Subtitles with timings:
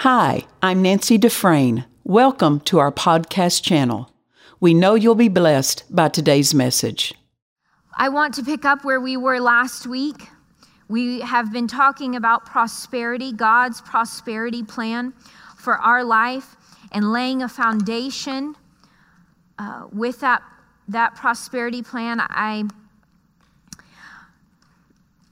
[0.00, 1.84] Hi, I'm Nancy Dufresne.
[2.04, 4.10] Welcome to our podcast channel.
[4.58, 7.12] We know you'll be blessed by today's message.
[7.98, 10.28] I want to pick up where we were last week.
[10.88, 15.12] We have been talking about prosperity, God's prosperity plan
[15.58, 16.56] for our life,
[16.92, 18.56] and laying a foundation
[19.58, 20.40] uh, with that,
[20.88, 22.22] that prosperity plan.
[22.22, 22.64] I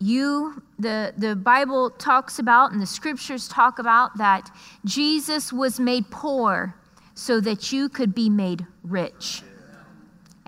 [0.00, 4.48] you the the bible talks about and the scriptures talk about that
[4.84, 6.74] jesus was made poor
[7.18, 9.42] so that you could be made rich.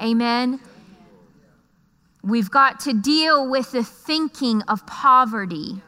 [0.00, 0.60] Amen?
[2.22, 5.82] We've got to deal with the thinking of poverty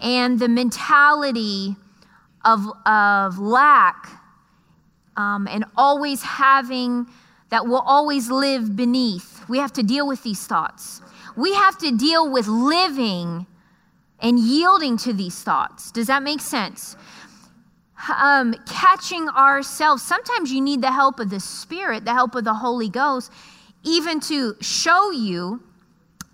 [0.00, 1.76] and the mentality
[2.44, 4.20] of, of lack
[5.16, 7.06] um, and always having
[7.50, 9.48] that will always live beneath.
[9.48, 11.02] We have to deal with these thoughts
[11.36, 13.46] we have to deal with living
[14.20, 15.90] and yielding to these thoughts.
[15.90, 16.96] Does that make sense?
[18.16, 20.02] Um, catching ourselves.
[20.02, 23.32] Sometimes you need the help of the Spirit, the help of the Holy Ghost,
[23.82, 25.62] even to show you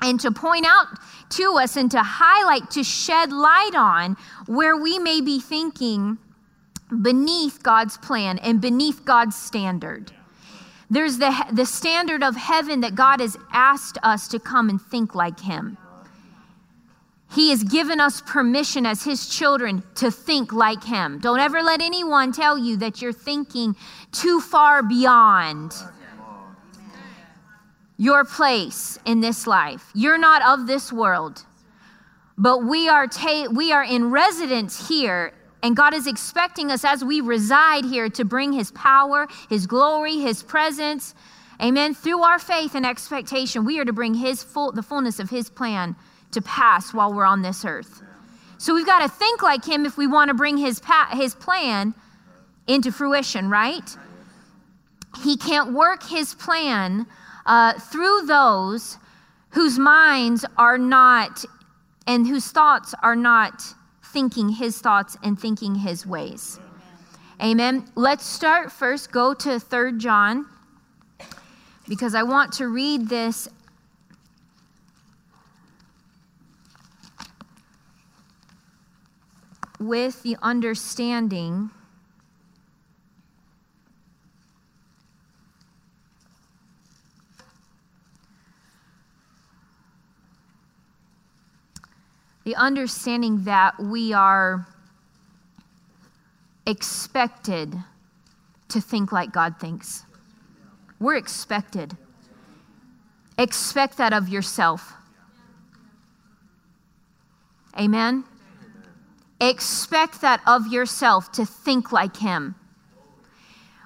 [0.03, 0.87] and to point out
[1.31, 6.19] to us and to highlight, to shed light on where we may be thinking
[7.03, 10.12] beneath God's plan and beneath God's standard.
[10.91, 15.14] There's the, the standard of heaven that God has asked us to come and think
[15.14, 15.78] like Him.
[17.33, 21.20] He has given us permission as His children to think like Him.
[21.20, 23.77] Don't ever let anyone tell you that you're thinking
[24.11, 25.72] too far beyond
[27.96, 29.91] your place in this life.
[29.94, 31.44] You're not of this world,
[32.36, 37.05] but we are, ta- we are in residence here and God is expecting us as
[37.05, 41.14] we reside here to bring His power, His glory, His presence.
[41.61, 41.94] Amen.
[41.94, 45.50] Through our faith and expectation, we are to bring His full, the fullness of His
[45.50, 45.97] plan
[46.33, 48.02] to pass while we're on this earth.
[48.58, 51.34] So we've got to think like Him if we want to bring His, pa- his
[51.34, 51.95] plan
[52.67, 53.97] into fruition, right?
[55.22, 57.06] He can't work His plan
[57.45, 58.96] uh, through those
[59.51, 61.45] whose minds are not
[62.06, 63.62] and whose thoughts are not
[64.13, 66.59] thinking his thoughts and thinking his ways.
[67.43, 67.85] Amen.
[67.95, 70.47] Let's start first, go to Third John,
[71.89, 73.48] because I want to read this
[79.79, 81.71] with the understanding
[92.45, 94.67] the understanding that we are
[96.67, 97.74] expected
[98.68, 100.05] to think like God thinks.
[100.98, 101.96] We're expected.
[103.39, 104.95] Expect that of yourself.
[107.79, 108.24] Amen?
[109.40, 112.55] Expect that of yourself to think like Him.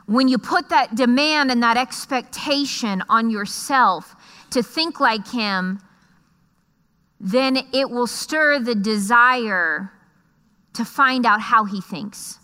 [0.07, 4.17] When you put that demand and that expectation on yourself
[4.51, 5.81] to think like Him,
[7.21, 9.91] then it will stir the desire
[10.75, 12.39] to find out how he thinks.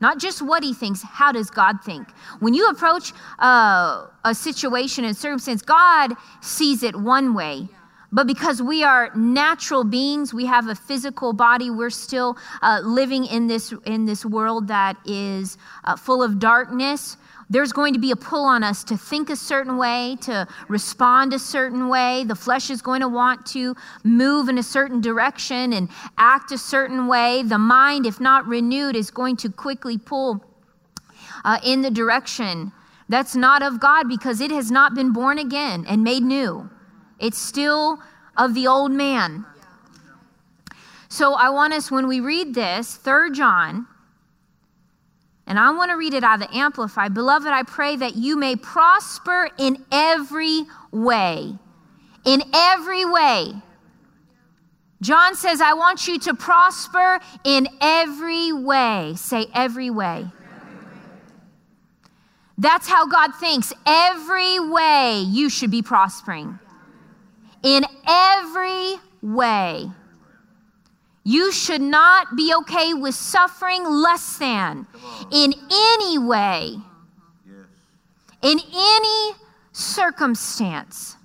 [0.00, 2.10] Not just what he thinks, how does God think?
[2.40, 6.12] When you approach uh, a situation and circumstance, God
[6.42, 7.68] sees it one way.
[8.12, 13.26] But because we are natural beings, we have a physical body, we're still uh, living
[13.26, 17.16] in this, in this world that is uh, full of darkness.
[17.48, 21.32] There's going to be a pull on us to think a certain way, to respond
[21.32, 22.24] a certain way.
[22.24, 25.88] The flesh is going to want to move in a certain direction and
[26.18, 27.42] act a certain way.
[27.42, 30.44] The mind, if not renewed, is going to quickly pull
[31.44, 32.72] uh, in the direction
[33.08, 36.68] that's not of God because it has not been born again and made new.
[37.18, 37.98] It's still
[38.36, 39.44] of the old man.
[41.08, 43.86] So I want us, when we read this, 3 John,
[45.46, 47.08] and I want to read it out of the Amplify.
[47.08, 51.54] Beloved, I pray that you may prosper in every way.
[52.24, 53.52] In every way.
[55.00, 59.12] John says, I want you to prosper in every way.
[59.16, 60.26] Say, every way.
[62.58, 63.72] That's how God thinks.
[63.86, 66.58] Every way you should be prospering.
[67.66, 69.90] In every way.
[71.24, 74.86] You should not be okay with suffering less than
[75.32, 76.76] in any way,
[78.42, 79.32] in any
[79.72, 81.16] circumstance,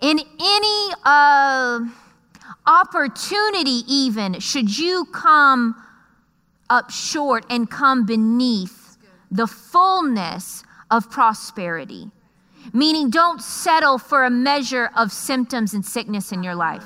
[0.00, 1.80] in any uh,
[2.66, 5.74] opportunity, even, should you come
[6.70, 8.96] up short and come beneath
[9.30, 12.10] the fullness of prosperity.
[12.74, 16.84] Meaning, don't settle for a measure of symptoms and sickness in your life.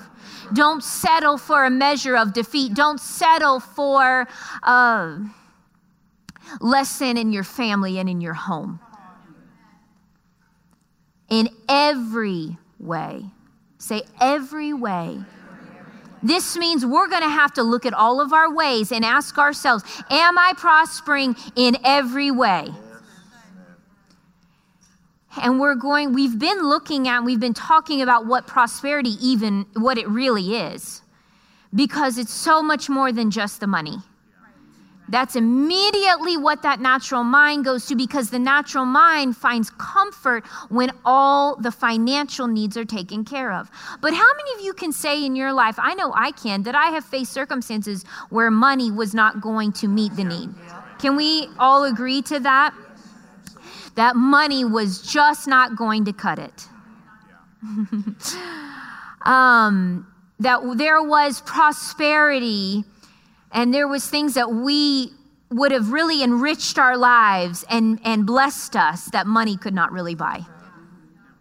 [0.53, 2.75] Don't settle for a measure of defeat.
[2.75, 4.29] Don't settle for
[4.63, 5.19] uh,
[6.61, 8.81] less than in your family and in your home.
[11.31, 13.25] In every way.
[13.79, 15.21] Say, every way.
[16.23, 19.39] This means we're going to have to look at all of our ways and ask
[19.39, 22.75] ourselves Am I prospering in every way?
[25.43, 29.99] And we're going, we've been looking at, we've been talking about what prosperity even, what
[29.99, 31.03] it really is,
[31.75, 33.99] because it's so much more than just the money.
[35.11, 40.91] That's immediately what that natural mind goes to because the natural mind finds comfort when
[41.05, 43.71] all the financial needs are taken care of.
[44.03, 46.75] But how many of you can say in your life, I know I can, that
[46.75, 50.51] I have faced circumstances where money was not going to meet the need?
[50.99, 52.75] Can we all agree to that?
[53.99, 56.69] That money was just not going to cut it.
[59.27, 60.07] um,
[60.41, 62.85] that there was prosperity
[63.53, 65.11] and there was things that we
[65.51, 70.15] would have really enriched our lives and, and blessed us that money could not really
[70.15, 70.45] buy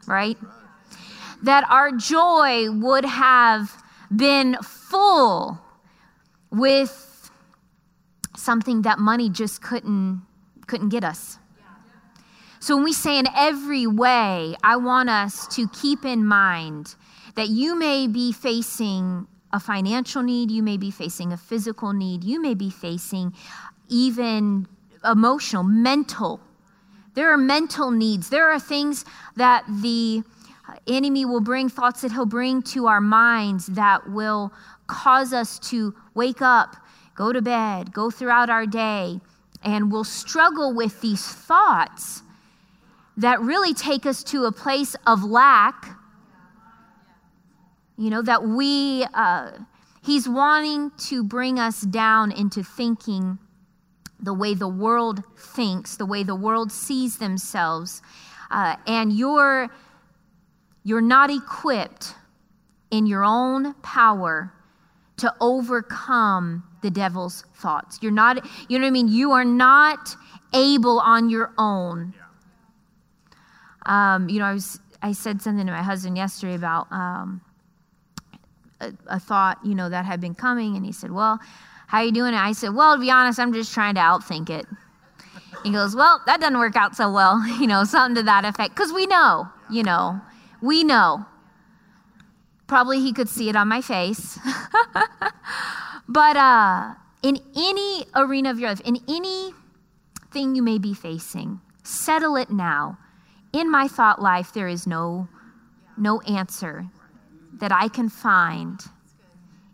[0.08, 0.38] right?
[1.44, 3.72] That our joy would have
[4.16, 5.62] been full
[6.50, 7.30] with
[8.36, 10.26] something that money just couldn't
[10.66, 11.38] couldn't get us
[12.60, 16.96] so when we say in every way i want us to keep in mind
[17.36, 22.24] that you may be facing a financial need, you may be facing a physical need,
[22.24, 23.34] you may be facing
[23.88, 24.68] even
[25.06, 26.42] emotional, mental.
[27.14, 28.30] There are mental needs.
[28.30, 29.06] There are things
[29.36, 30.24] that the
[30.88, 34.52] enemy will bring, thoughts that he'll bring to our minds that will
[34.88, 36.76] cause us to wake up,
[37.16, 39.20] go to bed, go throughout our day,
[39.64, 42.24] and we'll struggle with these thoughts
[43.18, 45.98] that really take us to a place of lack
[47.98, 49.52] you know, that we, uh,
[50.06, 53.40] he's wanting to bring us down into thinking
[54.20, 58.02] the way the world thinks, the way the world sees themselves.
[58.52, 59.70] Uh, and you're,
[60.84, 62.14] you're not equipped
[62.92, 64.54] in your own power
[65.18, 67.98] to overcome the devil's thoughts.
[68.02, 69.08] You're not, you know what I mean?
[69.08, 70.16] You are not
[70.54, 72.14] able on your own.
[73.88, 77.42] Um, you know, I, was, I said something to my husband yesterday about um,
[78.80, 80.76] a, a thought, you know, that had been coming.
[80.76, 81.40] And he said, Well,
[81.88, 82.34] how are you doing?
[82.34, 84.66] I said, Well, to be honest, I'm just trying to outthink it.
[85.64, 88.76] He goes, Well, that doesn't work out so well, you know, something to that effect.
[88.76, 90.22] Because we know, you know,
[90.62, 91.26] we know.
[92.68, 94.38] Probably he could see it on my face.
[96.10, 96.94] but uh,
[97.24, 99.54] in any arena of your life, in any
[100.32, 102.98] thing you may be facing, settle it now.
[103.58, 105.28] In my thought life, there is no,
[105.98, 106.86] no answer
[107.54, 108.80] that I can find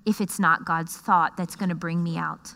[0.06, 2.53] if it's not God's thought that's going to bring me out.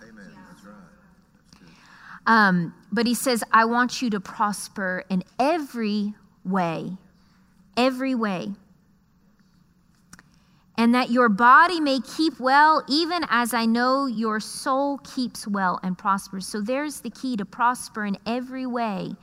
[2.27, 6.13] Um, but he says, I want you to prosper in every
[6.45, 6.93] way,
[7.75, 8.53] every way.
[10.77, 15.77] And that your body may keep well, even as I know your soul keeps well
[15.83, 16.47] and prospers.
[16.47, 19.17] So there's the key to prosper in every way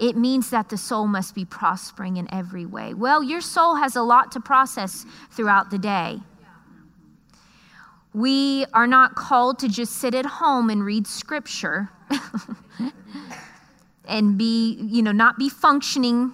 [0.00, 2.94] it means that the soul must be prospering in every way.
[2.94, 6.20] Well, your soul has a lot to process throughout the day.
[8.14, 11.90] We are not called to just sit at home and read scripture
[14.08, 16.32] and be, you know, not be functioning,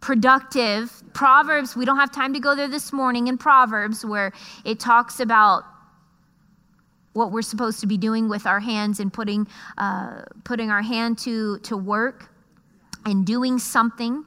[0.00, 1.02] productive.
[1.14, 4.32] Proverbs, we don't have time to go there this morning in Proverbs where
[4.64, 5.64] it talks about
[7.14, 9.46] what we're supposed to be doing with our hands and putting,
[9.78, 12.30] uh, putting our hand to, to work
[13.04, 14.24] and doing something.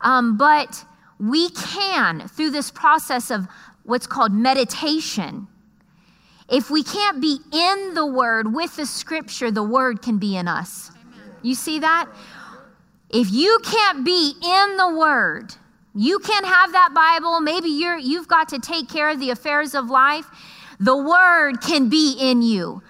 [0.00, 0.84] Um, but
[1.18, 3.46] we can, through this process of
[3.84, 5.48] what's called meditation,
[6.48, 10.46] if we can't be in the Word with the Scripture, the Word can be in
[10.46, 10.92] us.
[11.42, 12.08] You see that?
[13.10, 15.54] If you can't be in the Word,
[15.94, 17.40] you can't have that Bible.
[17.40, 20.26] Maybe you're, you've got to take care of the affairs of life.
[20.78, 22.82] The Word can be in you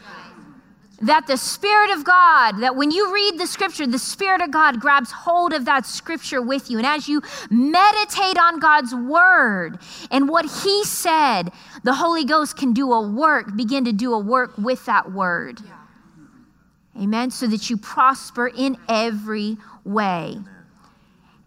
[1.02, 4.80] that the Spirit of God, that when you read the scripture, the Spirit of God
[4.80, 6.78] grabs hold of that scripture with you.
[6.78, 9.78] And as you meditate on God's word
[10.10, 11.52] and what He said,
[11.84, 15.60] the Holy Ghost can do a work, begin to do a work with that word.
[15.64, 17.02] Yeah.
[17.02, 17.30] Amen.
[17.30, 20.38] So that you prosper in every way.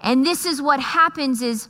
[0.02, 1.68] And this is what happens is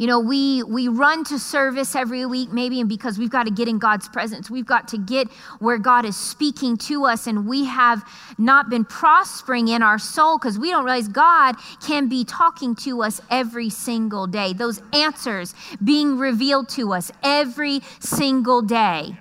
[0.00, 3.50] you know we we run to service every week maybe and because we've got to
[3.50, 4.48] get in god's presence.
[4.48, 5.28] We've got to get
[5.58, 8.02] where god is speaking to us and we have
[8.38, 13.02] not been prospering in our soul because we don't realize god can be talking to
[13.02, 14.54] us every single day.
[14.54, 15.54] Those answers
[15.84, 19.18] being revealed to us every single day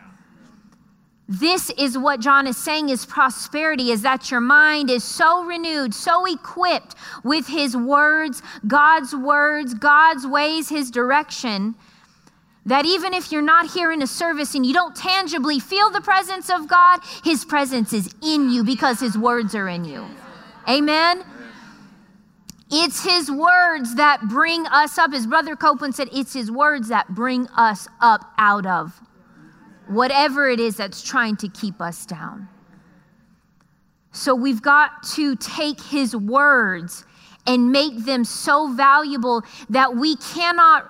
[1.31, 5.93] this is what John is saying is prosperity is that your mind is so renewed,
[5.93, 11.75] so equipped with his words, God's words, God's ways, his direction,
[12.65, 16.01] that even if you're not here in a service and you don't tangibly feel the
[16.01, 20.07] presence of God, his presence is in you because his words are in you.
[20.67, 21.23] Amen.
[22.71, 25.13] It's his words that bring us up.
[25.13, 28.99] As Brother Copeland said, it's his words that bring us up out of
[29.89, 32.47] whatever it is that's trying to keep us down.
[34.11, 37.05] So we've got to take his words
[37.45, 40.89] and make them so valuable that we cannot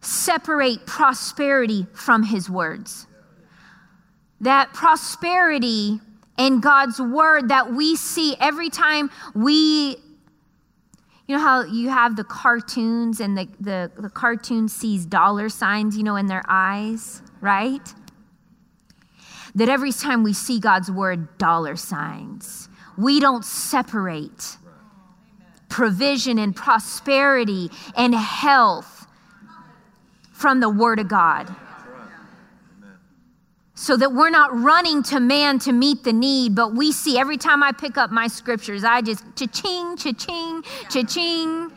[0.00, 3.06] separate prosperity from his words.
[4.40, 6.00] That prosperity
[6.38, 9.96] and God's word that we see every time we
[11.26, 15.96] you know how you have the cartoons and the, the, the cartoon sees dollar signs,
[15.96, 17.92] you know, in their eyes, right?
[19.56, 24.56] That every time we see God's word, dollar signs, we don't separate
[25.68, 29.06] provision and prosperity and health
[30.32, 31.54] from the word of God.
[33.74, 37.36] So that we're not running to man to meet the need, but we see every
[37.36, 41.72] time I pick up my scriptures, I just cha-ching, cha-ching, cha-ching.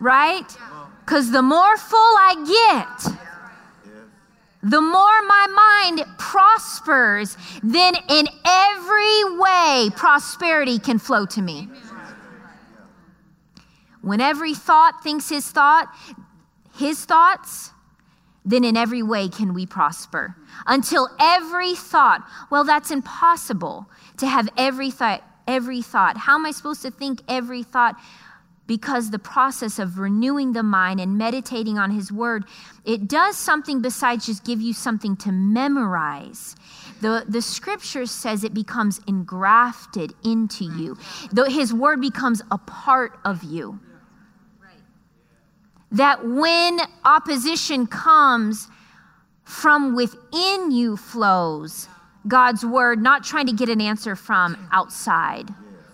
[0.00, 0.56] Right?
[1.04, 3.14] Because the more full I get,
[4.62, 5.46] the more my
[5.94, 11.68] mind prospers, then in every way prosperity can flow to me.
[14.02, 15.88] When every thought thinks his thought,
[16.76, 17.70] his thoughts,
[18.44, 20.34] then in every way can we prosper.
[20.66, 23.86] Until every thought, well, that's impossible
[24.16, 25.22] to have every thought.
[25.46, 26.18] Every thought.
[26.18, 27.98] How am I supposed to think every thought?
[28.68, 32.44] Because the process of renewing the mind and meditating on his word
[32.84, 36.56] it does something besides just give you something to memorize.
[37.02, 40.96] The, the scripture says it becomes engrafted into you.
[41.32, 43.80] The, his word becomes a part of you.
[45.92, 48.68] That when opposition comes
[49.44, 51.88] from within you flows
[52.28, 55.48] god's word not trying to get an answer from outside.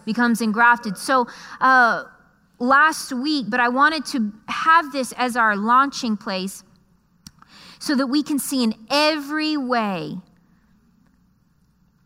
[0.04, 0.98] Becomes engrafted.
[0.98, 1.26] So
[1.60, 2.04] uh,
[2.58, 6.64] last week, but I wanted to have this as our launching place
[7.78, 10.16] so that we can see in every way,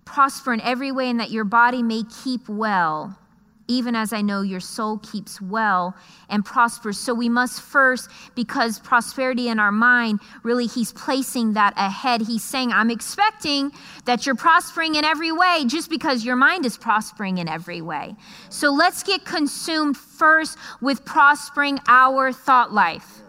[0.04, 3.18] prosper in every way, and that your body may keep well
[3.68, 5.94] even as I know your soul keeps well
[6.30, 6.98] and prospers.
[6.98, 12.22] So we must first, because prosperity in our mind, really, He's placing that ahead.
[12.22, 13.70] He's saying, I'm expecting
[14.06, 18.16] that you're prospering in every way just because your mind is prospering in every way.
[18.48, 23.20] So let's get consumed first with prospering our thought life.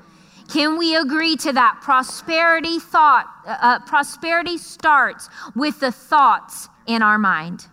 [0.51, 1.79] Can we agree to that?
[1.81, 7.67] Prosperity thought, uh, uh prosperity starts with the thoughts in our mind.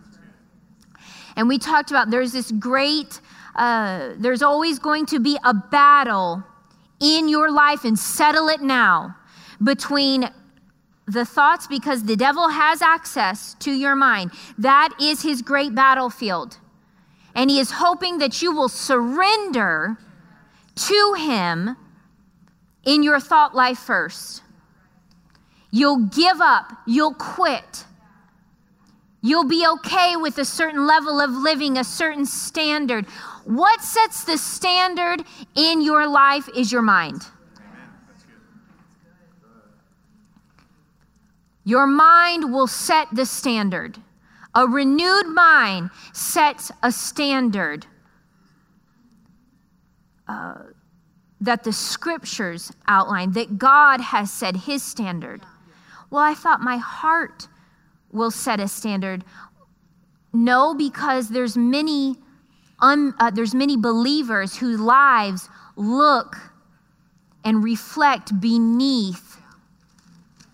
[1.37, 3.21] And we talked about there's this great,
[3.55, 6.43] uh, there's always going to be a battle
[6.99, 9.15] in your life, and settle it now
[9.63, 10.29] between
[11.05, 14.31] the thoughts because the devil has access to your mind.
[14.57, 16.57] That is his great battlefield.
[17.35, 19.97] And he is hoping that you will surrender
[20.75, 21.77] to him
[22.83, 24.41] in your thought life first.
[25.69, 27.85] You'll give up, you'll quit,
[29.27, 33.05] You'll be okay with a certain level of living, a certain standard.
[33.43, 35.21] What sets the standard
[35.53, 37.23] in your life is your mind.
[41.65, 43.97] Your mind will set the standard.
[44.55, 47.85] A renewed mind sets a standard
[50.29, 50.55] uh,
[51.41, 55.41] that the scriptures outline, that God has set his standard.
[56.09, 57.49] Well, I thought my heart
[58.17, 59.23] will set a standard.
[60.33, 62.17] No, because there's many,
[62.79, 66.37] un, uh, there's many believers whose lives look
[67.45, 69.37] and reflect beneath,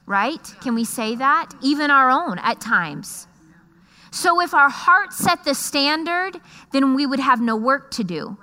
[0.06, 0.56] right?
[0.62, 1.50] Can we say that?
[1.62, 3.28] Even our own at times.
[4.12, 6.40] So if our heart set the standard,
[6.72, 8.38] then we would have no work to do.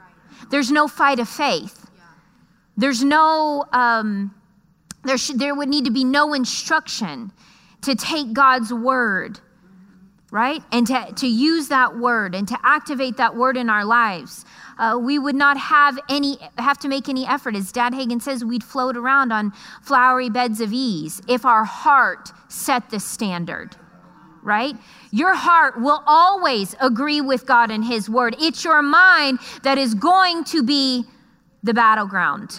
[0.50, 1.88] There's no fight of faith.
[2.76, 4.34] There's no, um,
[5.04, 7.30] there, there would need to be no instruction
[7.82, 9.40] to take God's word
[10.30, 10.62] right?
[10.70, 14.44] And to, to use that word and to activate that word in our lives.
[14.78, 17.56] Uh, we would not have any have to make any effort.
[17.56, 22.30] As Dad Hagin says, we'd float around on flowery beds of ease if our heart
[22.48, 23.76] set the standard.
[24.42, 24.74] Right?
[25.10, 28.36] Your heart will always agree with God and His word.
[28.40, 31.04] It's your mind that is going to be
[31.62, 32.58] the battleground.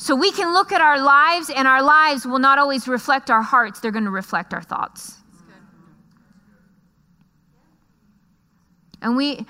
[0.00, 3.42] So we can look at our lives, and our lives will not always reflect our
[3.42, 5.18] hearts, they're going to reflect our thoughts.
[9.02, 9.44] And we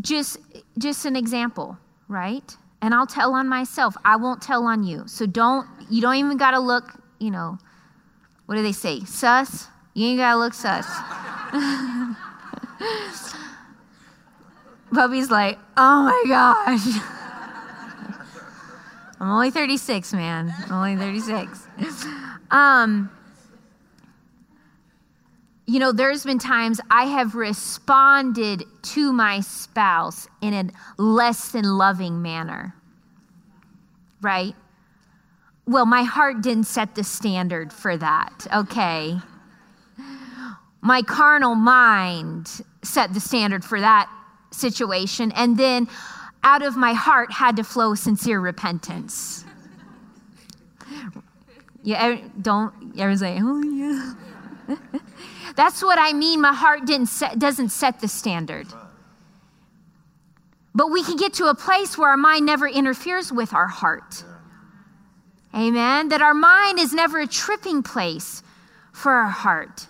[0.00, 0.38] just
[0.78, 1.76] just an example,
[2.08, 2.56] right?
[2.80, 3.94] And I'll tell on myself.
[4.02, 5.02] I won't tell on you.
[5.06, 7.58] So don't you don't even got to look, you know,
[8.46, 9.00] what do they say?
[9.00, 9.68] Sus?
[9.92, 10.86] You ain't got to look sus.
[14.90, 17.12] Bubby's like, "Oh my gosh."
[19.20, 20.54] I'm only 36, man.
[20.66, 21.66] I'm only 36.
[22.50, 23.10] Um
[25.66, 31.64] you know, there's been times I have responded to my spouse in a less than
[31.64, 32.72] loving manner,
[34.22, 34.54] right?
[35.66, 39.18] Well, my heart didn't set the standard for that, okay?
[40.80, 44.08] My carnal mind set the standard for that
[44.52, 45.88] situation, and then
[46.42, 49.44] out of my heart had to flow sincere repentance.
[51.82, 54.14] Yeah, don't ever say, oh, yeah.
[55.54, 56.40] That's what I mean.
[56.40, 58.66] My heart didn't set, doesn't set the standard.
[60.74, 64.24] But we can get to a place where our mind never interferes with our heart.
[65.54, 66.08] Amen.
[66.08, 68.42] That our mind is never a tripping place
[68.92, 69.86] for our heart.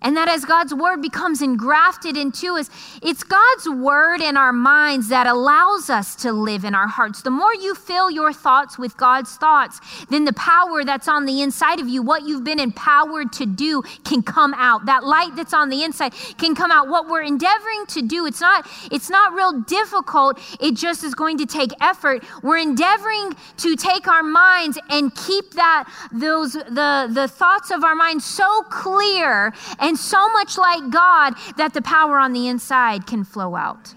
[0.00, 2.70] And that as God's word becomes engrafted into us,
[3.02, 7.22] it's God's word in our minds that allows us to live in our hearts.
[7.22, 11.42] The more you fill your thoughts with God's thoughts, then the power that's on the
[11.42, 14.86] inside of you, what you've been empowered to do, can come out.
[14.86, 16.88] That light that's on the inside can come out.
[16.88, 20.38] What we're endeavoring to do, it's not, it's not real difficult.
[20.60, 22.22] It just is going to take effort.
[22.44, 27.96] We're endeavoring to take our minds and keep that, those, the, the thoughts of our
[27.96, 29.52] minds so clear
[29.88, 33.94] and so much like God that the power on the inside can flow out.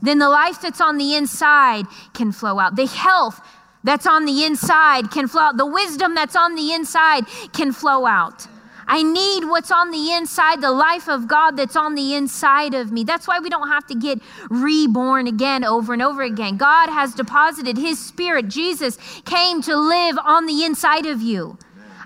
[0.00, 1.84] Then the life that's on the inside
[2.14, 2.74] can flow out.
[2.74, 3.38] The health
[3.84, 5.58] that's on the inside can flow out.
[5.58, 8.46] The wisdom that's on the inside can flow out.
[8.86, 12.90] I need what's on the inside, the life of God that's on the inside of
[12.90, 13.04] me.
[13.04, 16.56] That's why we don't have to get reborn again over and over again.
[16.56, 18.48] God has deposited His Spirit.
[18.48, 21.58] Jesus came to live on the inside of you.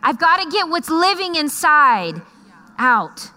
[0.02, 2.20] I've got to get what's living inside
[2.78, 3.30] out.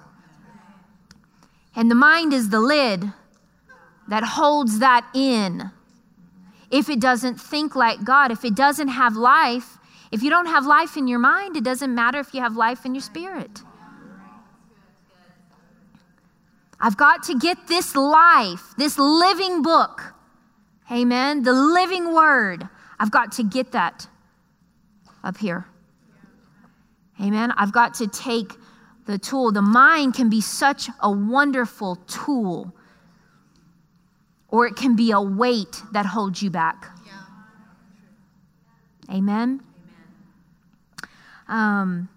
[1.76, 3.12] And the mind is the lid
[4.08, 5.72] that holds that in.
[6.72, 9.78] If it doesn't think like God, if it doesn't have life,
[10.12, 12.86] if you don't have life in your mind, it doesn't matter if you have life
[12.86, 13.62] in your spirit.
[16.80, 20.14] I've got to get this life, this living book.
[20.92, 21.44] Amen.
[21.44, 22.68] The living word.
[23.00, 24.08] I've got to get that
[25.24, 25.66] up here.
[27.22, 27.52] Amen.
[27.58, 28.54] I've got to take
[29.08, 29.52] the tool.
[29.52, 32.74] The mind can be such a wonderful tool,
[34.50, 36.86] or it can be a weight that holds you back.
[37.06, 37.14] Yeah.
[39.16, 39.64] Amen.
[41.48, 42.10] Um,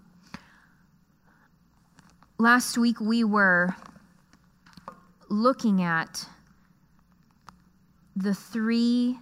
[2.37, 3.73] last week we were
[5.29, 6.25] looking at
[8.17, 9.17] the three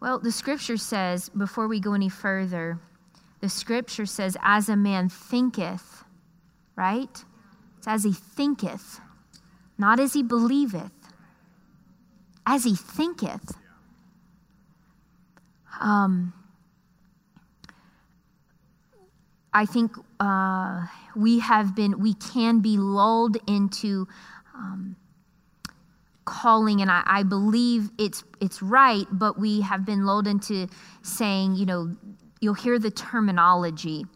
[0.00, 2.78] Well, the scripture says, before we go any further,
[3.40, 6.04] the scripture says, as a man thinketh,
[6.74, 7.24] right?
[7.76, 9.00] It's as he thinketh,
[9.76, 10.92] not as he believeth,
[12.46, 13.52] as he thinketh.
[15.80, 16.32] Um,
[19.52, 24.08] I think uh, we have been, we can be lulled into
[24.54, 24.96] um,
[26.30, 30.68] calling, and I, I believe it's it's right, but we have been lulled into
[31.02, 31.96] saying, you know,
[32.40, 34.06] you'll hear the terminology.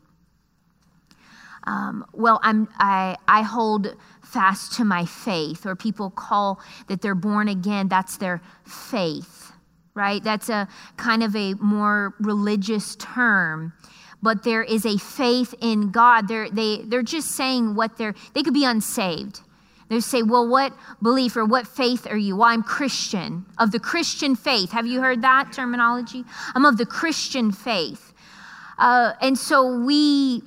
[1.66, 7.14] Um, well, I'm, I, I hold fast to my faith, or people call that they're
[7.14, 9.53] born again, that's their faith,
[9.94, 10.22] right?
[10.22, 13.72] That's a kind of a more religious term.
[14.22, 16.29] But there is a faith in God.
[16.29, 19.40] They're, they, they're just saying what they're, they could be unsaved.
[19.88, 22.37] They say, Well, what belief or what faith are you?
[22.37, 24.73] Well, I'm Christian, of the Christian faith.
[24.73, 26.25] Have you heard that terminology?
[26.55, 28.12] I'm of the Christian faith.
[28.79, 30.42] Uh, and so we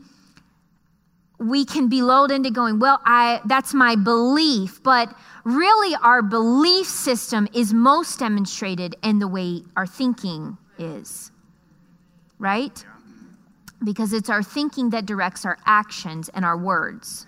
[1.39, 6.87] we can be lulled into going, well, I that's my belief, but really our belief
[6.87, 11.31] system is most demonstrated in the way our thinking is.
[12.39, 12.83] Right?
[13.83, 17.27] because it's our thinking that directs our actions and our words.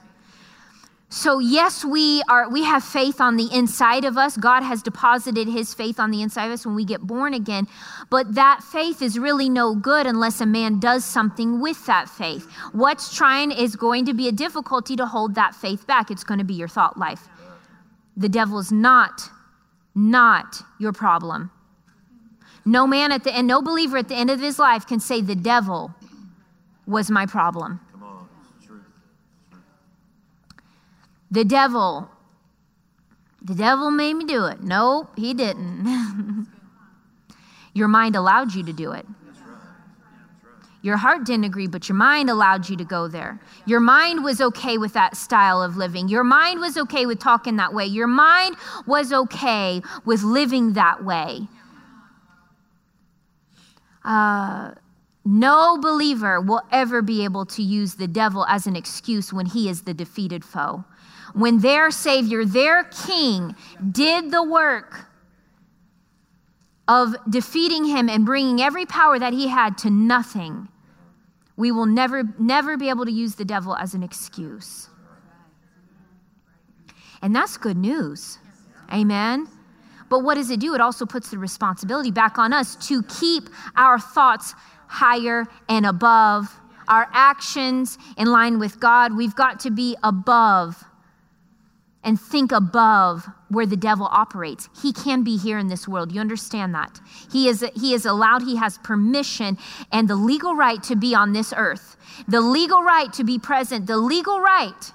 [1.11, 4.37] So yes, we are we have faith on the inside of us.
[4.37, 7.67] God has deposited his faith on the inside of us when we get born again.
[8.11, 12.47] But that faith is really no good unless a man does something with that faith.
[12.73, 16.11] What's trying is going to be a difficulty to hold that faith back.
[16.11, 17.27] It's going to be your thought life.
[18.15, 19.31] The devil is not
[19.95, 21.49] not your problem.
[22.65, 25.21] No man at the end, no believer at the end of his life can say
[25.21, 25.95] the devil
[26.85, 27.79] was my problem.
[31.31, 32.09] The devil,
[33.41, 34.61] the devil made me do it.
[34.61, 36.47] No, he didn't.
[37.73, 39.05] your mind allowed you to do it.
[40.81, 43.39] Your heart didn't agree, but your mind allowed you to go there.
[43.65, 46.07] Your mind was okay with that style of living.
[46.07, 47.85] Your mind was okay with talking that way.
[47.85, 48.55] Your mind
[48.87, 51.47] was okay with living that way.
[54.05, 54.71] Uh,
[55.25, 59.67] no believer will ever be able to use the devil as an excuse when he
[59.67, 60.85] is the defeated foe.
[61.33, 63.55] When their Savior, their King,
[63.91, 65.05] did the work
[66.87, 70.67] of defeating him and bringing every power that he had to nothing,
[71.55, 74.89] we will never, never be able to use the devil as an excuse.
[77.21, 78.39] And that's good news.
[78.91, 79.47] Amen.
[80.09, 80.73] But what does it do?
[80.73, 84.55] It also puts the responsibility back on us to keep our thoughts
[84.87, 89.15] higher and above, our actions in line with God.
[89.15, 90.83] We've got to be above
[92.03, 94.69] and think above where the devil operates.
[94.81, 96.11] He can be here in this world.
[96.11, 96.99] You understand that?
[97.31, 99.57] He is, he is allowed, he has permission
[99.91, 103.87] and the legal right to be on this earth, the legal right to be present,
[103.87, 104.93] the legal right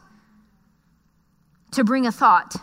[1.72, 2.56] to bring a thought.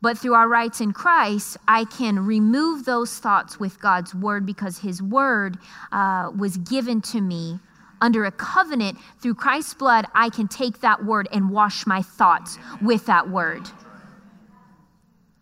[0.00, 4.78] But through our rights in Christ, I can remove those thoughts with God's word because
[4.78, 5.58] his word
[5.92, 7.60] uh, was given to me
[8.02, 12.58] under a covenant through Christ's blood, I can take that word and wash my thoughts
[12.82, 13.62] with that word.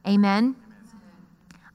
[0.06, 0.54] Amen.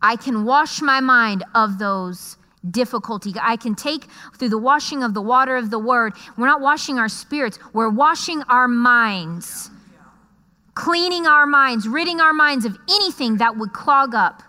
[0.01, 2.37] I can wash my mind of those
[2.69, 3.33] difficulty.
[3.41, 4.05] I can take
[4.37, 6.13] through the washing of the water of the word.
[6.37, 9.71] We're not washing our spirits, we're washing our minds,
[10.75, 14.43] cleaning our minds, ridding our minds of anything that would clog up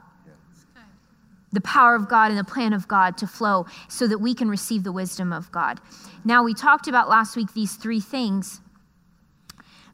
[1.57, 4.51] the power of God and the plan of God to flow so that we can
[4.51, 5.81] receive the wisdom of God.
[6.23, 8.61] Now, we talked about last week these three things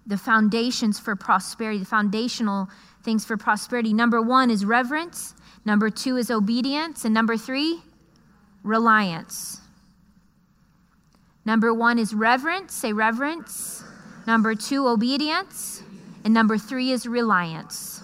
[0.04, 2.68] the foundations for prosperity, the foundational
[3.04, 3.92] things for prosperity.
[3.92, 7.80] Number one is reverence, number two is obedience, and number three,
[8.64, 9.60] reliance.
[11.44, 13.84] Number one is reverence, say reverence.
[14.26, 15.84] Number two, obedience.
[16.24, 18.01] And number three is reliance.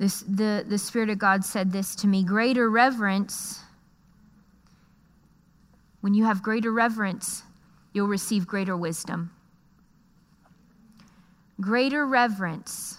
[0.00, 3.60] This, the, the Spirit of God said this to me greater reverence.
[6.00, 7.42] When you have greater reverence,
[7.92, 9.30] you'll receive greater wisdom.
[11.60, 12.96] Greater reverence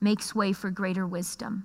[0.00, 1.64] makes way for greater wisdom.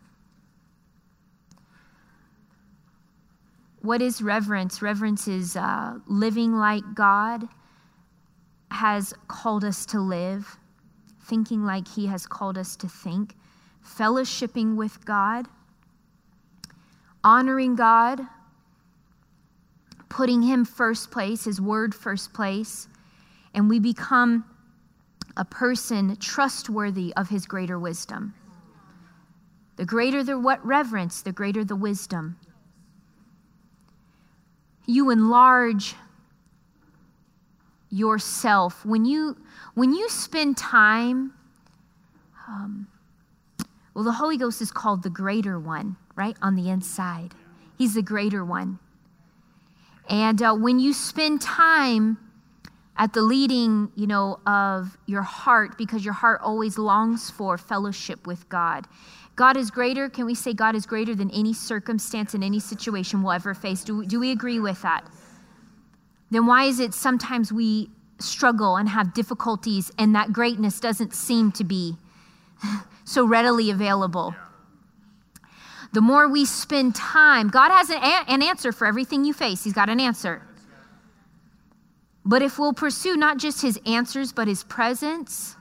[3.82, 4.84] What is reverence?
[4.84, 7.50] Reverence is uh, living like God
[8.70, 10.60] has called us to live,
[11.24, 13.34] thinking like He has called us to think
[13.86, 15.48] fellowshipping with God,
[17.24, 18.22] honoring God,
[20.10, 22.88] putting Him first place, His word first place,
[23.54, 24.46] and we become
[25.38, 28.34] a person trustworthy of His greater wisdom.
[29.76, 32.38] The greater the what reverence, the greater the wisdom.
[34.86, 35.96] You enlarge
[37.90, 39.38] yourself when you
[39.76, 41.34] when you spend time
[42.48, 42.88] um,
[43.94, 46.36] well, the Holy Ghost is called the greater one, right?
[46.42, 47.34] On the inside.
[47.78, 48.80] He's the greater one.
[50.10, 52.18] And uh, when you spend time
[52.98, 58.28] at the leading, you know, of your heart, because your heart always longs for fellowship
[58.28, 58.88] with God.
[59.36, 60.10] God is greater.
[60.10, 63.84] Can we say God is greater than any circumstance and any situation we'll ever face?
[63.84, 65.08] Do, do we agree with that?
[66.30, 71.52] Then why is it sometimes we struggle and have difficulties and that greatness doesn't seem
[71.52, 71.98] to be
[73.06, 74.36] so readily available.
[75.94, 79.64] The more we spend time, God has an, an answer for everything you face.
[79.64, 80.42] He's got an answer.
[82.26, 85.56] But if we'll pursue not just his answers, but his presence,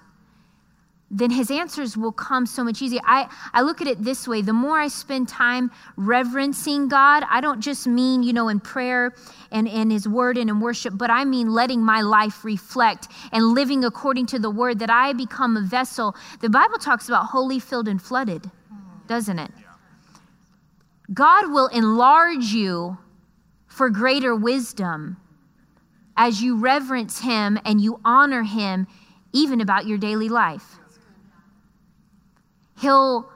[1.15, 3.01] then his answers will come so much easier.
[3.05, 7.43] I, I look at it this way the more I spend time reverencing God, I
[7.43, 9.15] don't just mean, you know, in prayer
[9.51, 13.45] and in his word and in worship, but I mean letting my life reflect and
[13.49, 16.17] living according to the word that I become a vessel.
[16.41, 18.51] The Bible talks about holy, filled, and flooded,
[19.07, 19.51] doesn't it?
[21.13, 22.97] God will enlarge you
[23.67, 25.19] for greater wisdom
[26.17, 28.87] as you reverence Him and you honor Him,
[29.35, 30.79] even about your daily life.
[32.83, 33.31] He'll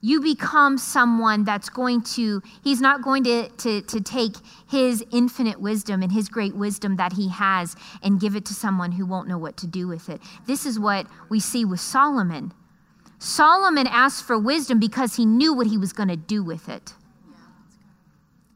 [0.00, 4.36] you become someone that's going to he's not going to, to, to take
[4.68, 8.92] his infinite wisdom and his great wisdom that he has and give it to someone
[8.92, 10.20] who won't know what to do with it.
[10.46, 12.52] This is what we see with solomon.
[13.18, 16.94] Solomon asked for wisdom because he knew what he was going to do with it.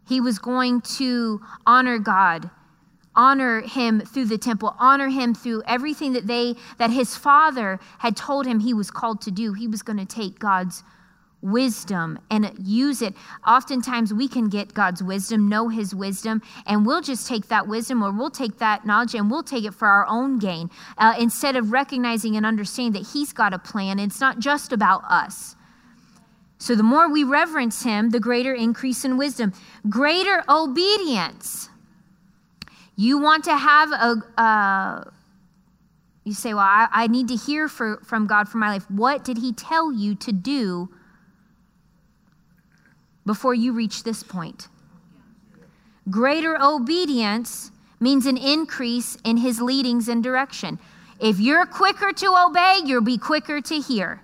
[0.08, 2.50] He was going to honor god
[3.14, 8.16] honor him through the temple honor him through everything that they that his father had
[8.16, 10.82] told him he was called to do he was going to take god's
[11.42, 13.14] wisdom and use it.
[13.46, 18.02] Oftentimes we can get God's wisdom, know His wisdom, and we'll just take that wisdom
[18.02, 21.56] or we'll take that knowledge and we'll take it for our own gain uh, instead
[21.56, 23.98] of recognizing and understanding that He's got a plan.
[23.98, 25.56] It's not just about us.
[26.58, 29.52] So the more we reverence Him, the greater increase in wisdom,
[29.88, 31.68] greater obedience.
[33.02, 34.40] You want to have a.
[34.40, 35.10] Uh,
[36.24, 38.88] you say, Well, I, I need to hear for, from God for my life.
[38.90, 40.88] What did He tell you to do
[43.24, 44.68] before you reach this point.
[46.10, 50.78] Greater obedience means an increase in his leadings and direction.
[51.20, 54.20] If you're quicker to obey, you'll be quicker to hear.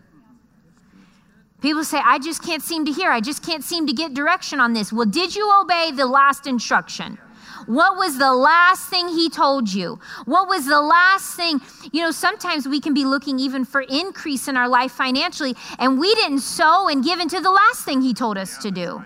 [1.61, 3.11] People say, I just can't seem to hear.
[3.11, 4.93] I just can't seem to get direction on this.
[4.93, 7.19] Well, did you obey the last instruction?
[7.69, 10.01] What was the last thing he told you?
[10.25, 11.61] What was the last thing?
[11.93, 16.01] You know, sometimes we can be looking even for increase in our life financially, and
[16.01, 19.05] we didn't sow and give into the last thing he told us to do.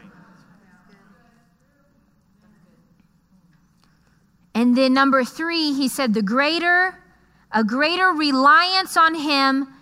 [4.55, 6.97] And then number three, he said, the greater,
[7.51, 9.75] a greater reliance on him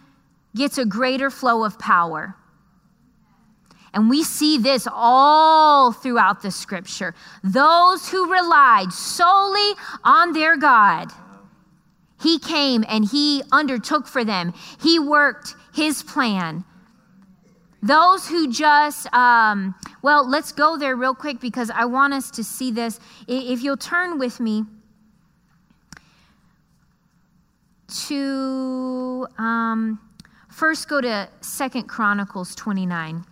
[0.56, 2.34] gets a greater flow of power.
[3.92, 7.14] And we see this all throughout the scripture.
[7.42, 9.74] Those who relied solely
[10.04, 11.10] on their God,
[12.20, 16.64] He came and He undertook for them, He worked His plan.
[17.82, 22.44] Those who just, um, well, let's go there real quick because I want us to
[22.44, 23.00] see this.
[23.26, 24.64] If you'll turn with me
[28.06, 29.98] to um,
[30.50, 33.24] first go to Second Chronicles 29.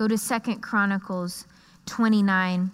[0.00, 1.44] Go to Second Chronicles
[1.84, 2.70] 29.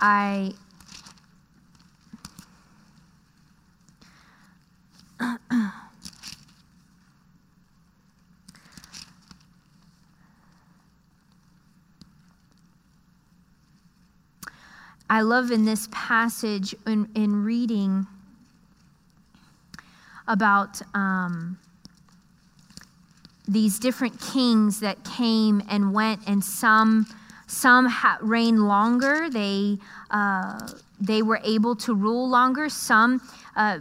[0.00, 0.54] I
[15.14, 18.08] I love in this passage in, in reading
[20.26, 21.56] about um,
[23.46, 27.06] these different kings that came and went, and some
[27.46, 29.30] some ha- reigned longer.
[29.30, 29.78] They
[30.10, 30.66] uh,
[31.00, 32.68] they were able to rule longer.
[32.68, 33.20] Some.
[33.54, 33.78] Uh,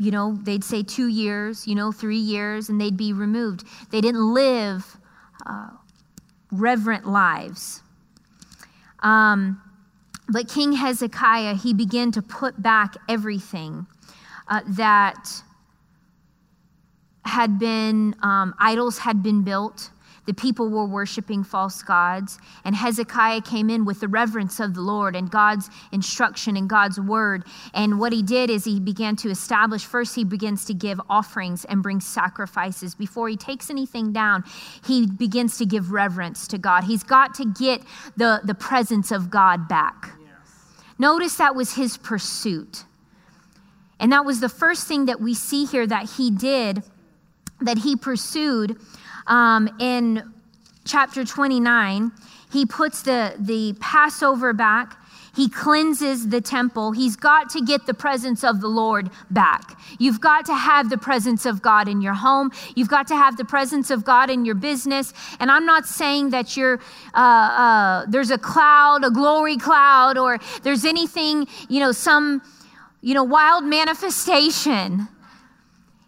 [0.00, 3.64] you know, they'd say two years, you know, three years, and they'd be removed.
[3.92, 4.96] They didn't live
[5.46, 5.70] uh,
[6.50, 7.82] reverent lives.
[9.04, 9.62] Um,
[10.30, 13.86] but King Hezekiah, he began to put back everything
[14.48, 15.42] uh, that
[17.24, 19.90] had been, um, idols had been built.
[20.26, 22.38] The people were worshiping false gods.
[22.64, 27.00] And Hezekiah came in with the reverence of the Lord and God's instruction and God's
[27.00, 27.44] word.
[27.74, 31.64] And what he did is he began to establish first, he begins to give offerings
[31.64, 32.94] and bring sacrifices.
[32.94, 34.44] Before he takes anything down,
[34.86, 36.84] he begins to give reverence to God.
[36.84, 37.82] He's got to get
[38.16, 40.19] the, the presence of God back.
[41.00, 42.84] Notice that was his pursuit.
[43.98, 46.82] And that was the first thing that we see here that he did,
[47.62, 48.78] that he pursued
[49.26, 50.30] um, in
[50.84, 52.12] chapter 29.
[52.52, 54.98] He puts the, the Passover back.
[55.40, 56.92] He cleanses the temple.
[56.92, 59.80] He's got to get the presence of the Lord back.
[59.98, 62.52] You've got to have the presence of God in your home.
[62.76, 65.14] You've got to have the presence of God in your business.
[65.38, 66.78] And I'm not saying that you're,
[67.14, 72.42] uh, uh, there's a cloud, a glory cloud, or there's anything, you know, some,
[73.00, 75.08] you know, wild manifestation.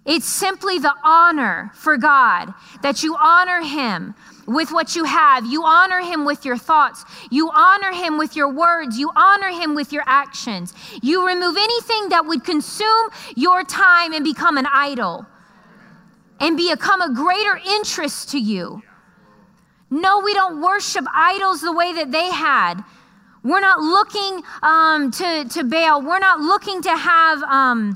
[0.05, 4.15] It's simply the honor for God that you honor Him
[4.47, 5.47] with what you have.
[5.47, 7.05] You honor Him with your thoughts.
[7.31, 8.99] You honor Him with your words.
[8.99, 10.75] You honor Him with your actions.
[11.03, 15.27] You remove anything that would consume your time and become an idol
[16.41, 18.83] and become a greater interest to you.
[19.91, 22.83] No, we don't worship idols the way that they had.
[23.45, 26.03] We're not looking um, to, to Baal.
[26.03, 27.43] We're not looking to have.
[27.43, 27.95] Um,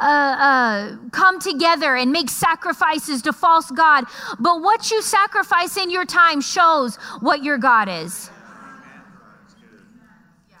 [0.00, 4.04] uh, uh, come together and make sacrifices to false God.
[4.38, 8.30] But what you sacrifice in your time shows what your God is.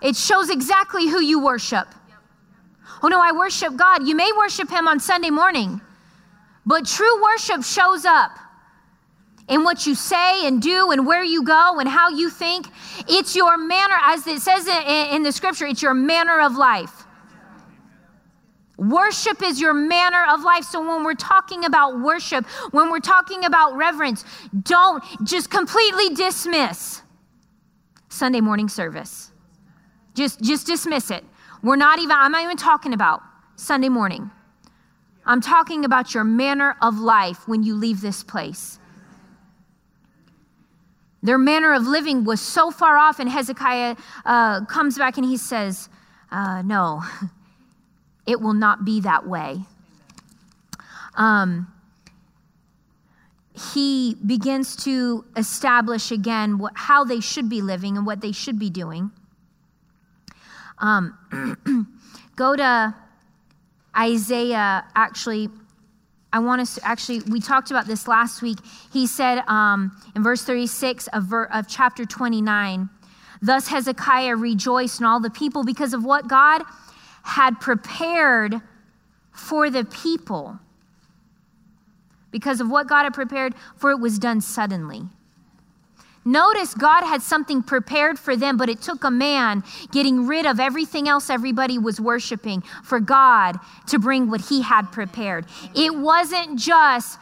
[0.00, 1.88] It shows exactly who you worship.
[3.02, 4.06] Oh no, I worship God.
[4.06, 5.80] You may worship Him on Sunday morning,
[6.66, 8.32] but true worship shows up
[9.48, 12.66] in what you say and do and where you go and how you think.
[13.08, 17.04] It's your manner, as it says in the scripture, it's your manner of life.
[18.78, 20.64] Worship is your manner of life.
[20.64, 24.24] So when we're talking about worship, when we're talking about reverence,
[24.62, 27.02] don't just completely dismiss
[28.08, 29.32] Sunday morning service.
[30.14, 31.24] Just just dismiss it.
[31.62, 33.20] We're not even I'm not even talking about
[33.56, 34.30] Sunday morning.
[35.26, 38.78] I'm talking about your manner of life when you leave this place.
[41.22, 45.36] Their manner of living was so far off, and Hezekiah uh, comes back and he
[45.36, 45.88] says,
[46.30, 47.02] uh, No,
[48.28, 49.58] it will not be that way.
[51.14, 51.72] Um,
[53.74, 58.58] he begins to establish again what, how they should be living and what they should
[58.58, 59.10] be doing.
[60.76, 61.88] Um,
[62.36, 62.94] go to
[63.96, 65.48] Isaiah, actually,
[66.30, 68.58] I want us to actually, we talked about this last week.
[68.92, 72.90] He said um, in verse 36 of, ver, of chapter 29,
[73.40, 76.62] Thus Hezekiah rejoiced and all the people because of what God
[77.28, 78.60] had prepared
[79.32, 80.58] for the people.
[82.30, 85.02] Because of what God had prepared, for it was done suddenly.
[86.24, 89.62] Notice God had something prepared for them, but it took a man
[89.92, 94.90] getting rid of everything else everybody was worshiping for God to bring what he had
[94.90, 95.46] prepared.
[95.74, 97.18] It wasn't just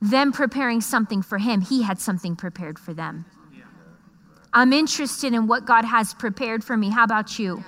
[0.00, 3.24] them preparing something for him, he had something prepared for them.
[4.52, 6.90] I'm interested in what God has prepared for me.
[6.90, 7.62] How about you?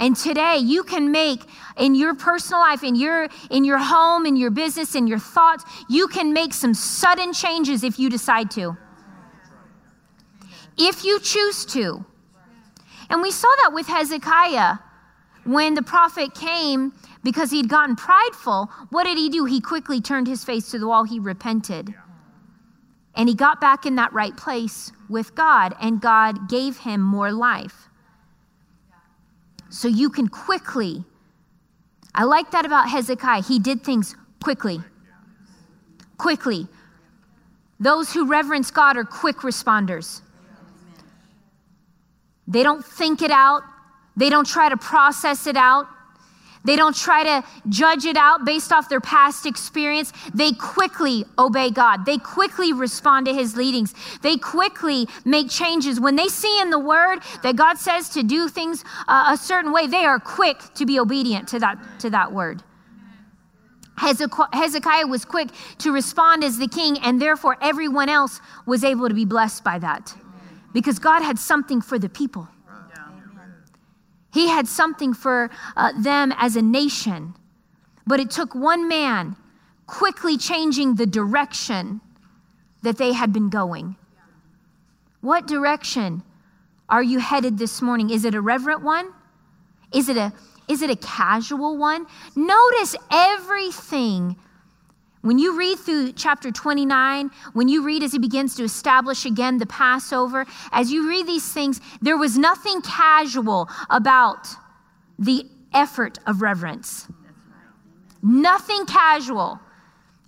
[0.00, 1.44] And today you can make
[1.76, 5.62] in your personal life, in your in your home, in your business, in your thoughts,
[5.90, 8.78] you can make some sudden changes if you decide to.
[10.78, 12.04] If you choose to.
[13.10, 14.78] And we saw that with Hezekiah
[15.44, 18.70] when the prophet came because he'd gotten prideful.
[18.88, 19.44] What did he do?
[19.44, 21.04] He quickly turned his face to the wall.
[21.04, 21.94] He repented.
[23.16, 27.32] And he got back in that right place with God, and God gave him more
[27.32, 27.89] life
[29.70, 31.04] so you can quickly.
[32.14, 33.42] I like that about Hezekiah.
[33.42, 34.80] He did things quickly.
[36.18, 36.68] Quickly.
[37.78, 40.20] Those who reverence God are quick responders.
[42.46, 43.62] They don't think it out,
[44.16, 45.86] they don't try to process it out.
[46.64, 50.12] They don't try to judge it out based off their past experience.
[50.34, 52.04] They quickly obey God.
[52.04, 53.94] They quickly respond to his leadings.
[54.22, 55.98] They quickly make changes.
[55.98, 59.72] When they see in the word that God says to do things uh, a certain
[59.72, 62.62] way, they are quick to be obedient to that, to that word.
[63.96, 69.14] Hezekiah was quick to respond as the king, and therefore everyone else was able to
[69.14, 70.14] be blessed by that
[70.72, 72.48] because God had something for the people.
[74.32, 77.34] He had something for uh, them as a nation.
[78.06, 79.36] But it took one man
[79.86, 82.00] quickly changing the direction
[82.82, 83.96] that they had been going.
[85.20, 86.22] What direction
[86.88, 88.10] are you headed this morning?
[88.10, 89.12] Is it a reverent one?
[89.92, 90.32] Is it a
[90.68, 92.06] is it a casual one?
[92.36, 94.36] Notice everything
[95.22, 99.58] when you read through chapter 29, when you read as he begins to establish again
[99.58, 104.48] the Passover, as you read these things, there was nothing casual about
[105.18, 107.06] the effort of reverence.
[108.22, 109.60] Nothing casual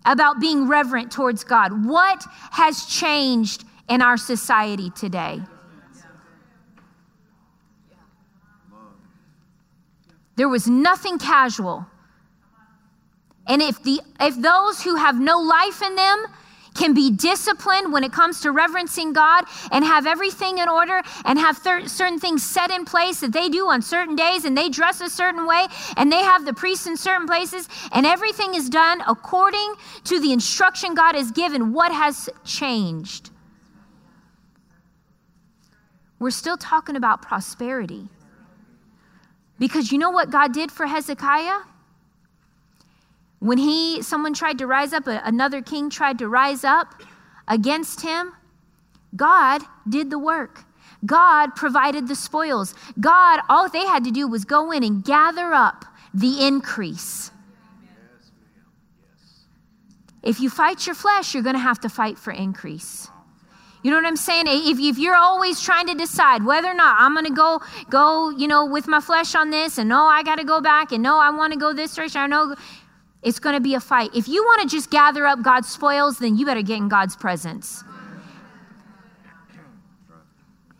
[0.05, 1.87] about being reverent towards God.
[1.87, 5.40] What has changed in our society today?
[10.37, 11.87] There was nothing casual
[13.46, 16.26] and if, the, if those who have no life in them
[16.74, 21.38] can be disciplined when it comes to reverencing God and have everything in order and
[21.38, 24.68] have thir- certain things set in place that they do on certain days and they
[24.68, 28.70] dress a certain way and they have the priests in certain places and everything is
[28.70, 29.74] done according
[30.05, 33.30] to the instruction God has given, what has changed?
[36.18, 38.09] We're still talking about prosperity.
[39.59, 41.59] Because you know what God did for Hezekiah?
[43.43, 47.03] When he someone tried to rise up, another king tried to rise up
[47.49, 48.34] against him,
[49.16, 50.64] God did the work.
[51.05, 52.72] God provided the spoils.
[53.01, 55.84] God, all they had to do was go in and gather up
[56.14, 57.32] the increase.
[60.22, 63.09] If you fight your flesh, you're going to have to fight for increase.
[63.82, 64.45] You know what I'm saying?
[64.47, 68.30] If, if you're always trying to decide whether or not I'm going to go, go,
[68.30, 71.03] you know, with my flesh on this, and no, I got to go back, and
[71.03, 72.55] no, I want to go this direction, I know
[73.23, 74.11] it's going to be a fight.
[74.14, 77.16] If you want to just gather up God's spoils, then you better get in God's
[77.16, 77.85] presence.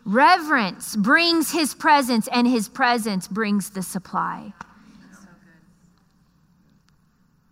[0.05, 4.53] Reverence brings his presence, and his presence brings the supply.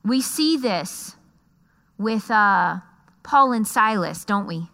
[0.05, 1.15] We see this
[1.97, 2.79] with uh,
[3.23, 4.67] Paul and Silas, don't we?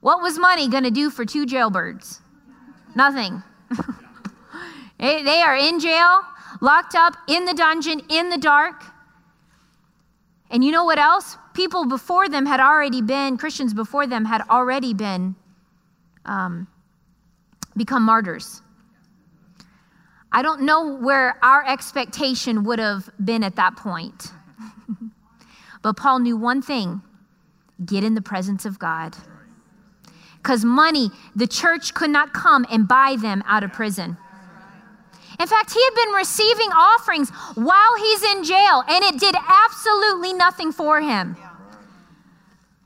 [0.00, 2.20] What was money going to do for two jailbirds?
[2.94, 3.42] Nothing.
[4.98, 6.22] they are in jail,
[6.60, 8.84] locked up in the dungeon, in the dark.
[10.50, 11.36] And you know what else?
[11.54, 15.36] People before them had already been, Christians before them had already been,
[16.24, 16.66] um,
[17.76, 18.62] become martyrs.
[20.32, 24.32] I don't know where our expectation would have been at that point.
[25.82, 27.02] but Paul knew one thing
[27.84, 29.16] get in the presence of God.
[30.36, 34.16] Because money, the church could not come and buy them out of prison.
[35.40, 40.34] In fact, he had been receiving offerings while he's in jail, and it did absolutely
[40.34, 41.34] nothing for him.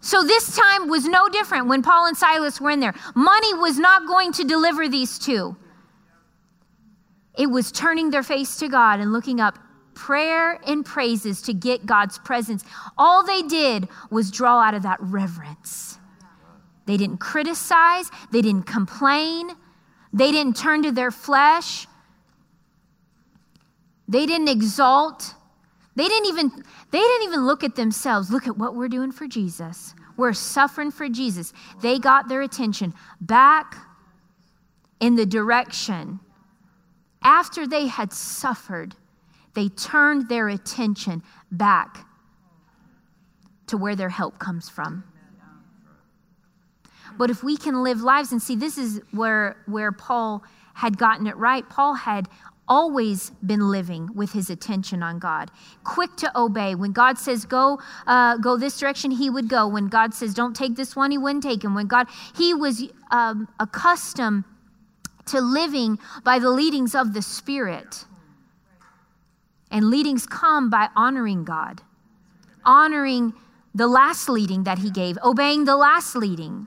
[0.01, 2.95] So this time was no different when Paul and Silas were in there.
[3.17, 5.57] Money was not going to deliver these two.
[7.37, 9.59] It was turning their face to God and looking up
[9.95, 12.65] prayer and praises to get God's presence.
[12.97, 15.99] All they did was draw out of that reverence.
[16.87, 19.51] They didn't criticize, they didn't complain,
[20.13, 21.89] they didn't turn to their flesh,
[24.09, 25.35] they didn't exalt.
[25.97, 26.51] They didn't even
[26.91, 28.31] they didn't even look at themselves.
[28.31, 29.95] Look at what we're doing for Jesus.
[30.17, 31.53] We're suffering for Jesus.
[31.81, 33.77] They got their attention back
[35.01, 36.21] in the direction
[37.25, 38.95] after they had suffered,
[39.55, 42.07] they turned their attention back
[43.67, 45.05] to where their help comes from.
[47.17, 50.43] But if we can live lives and see, this is where, where Paul
[50.75, 51.67] had gotten it right.
[51.69, 52.29] Paul had
[52.69, 55.51] always been living with his attention on God,
[55.85, 56.75] quick to obey.
[56.75, 59.67] When God says go, uh, go this direction, he would go.
[59.67, 61.75] When God says don't take this one, he wouldn't take him.
[61.75, 64.45] When God, he was um, accustomed
[65.27, 68.05] to living by the leadings of the Spirit.
[69.71, 71.83] And leadings come by honoring God,
[72.65, 73.35] honoring
[73.75, 76.67] the last leading that He gave, obeying the last leading.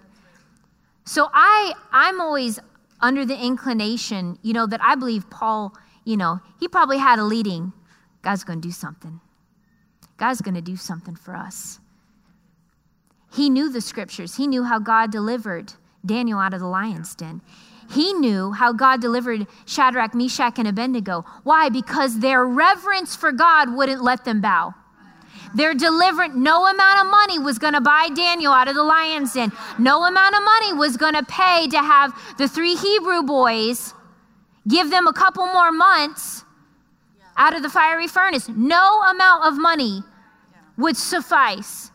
[1.06, 2.60] So I, I'm always
[3.00, 5.74] under the inclination, you know, that I believe Paul,
[6.08, 7.74] you know, he probably had a leading.
[8.22, 9.20] God's going to do something.
[10.16, 11.82] God's going to do something for us.
[13.34, 14.38] He knew the scriptures.
[14.38, 15.74] He knew how God delivered
[16.06, 17.42] Daniel out of the lion's den.
[17.92, 21.26] He knew how God delivered Shadrach, Meshach, and Abednego.
[21.44, 21.68] Why?
[21.68, 24.76] Because their reverence for God wouldn't let them bow.
[25.56, 29.34] Their deliverance, no amount of money was going to buy Daniel out of the lion's
[29.34, 29.52] den.
[29.78, 33.94] No amount of money was going to pay to have the three Hebrew boys
[34.68, 36.44] give them a couple more months
[37.36, 38.50] out of the fiery furnace.
[38.50, 40.02] No amount of money
[40.78, 41.92] would suffice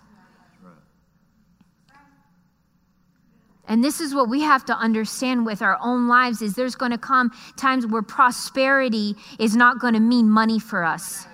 [3.72, 6.92] And this is what we have to understand with our own lives is there's going
[6.92, 11.26] to come times where prosperity is not going to mean money for us.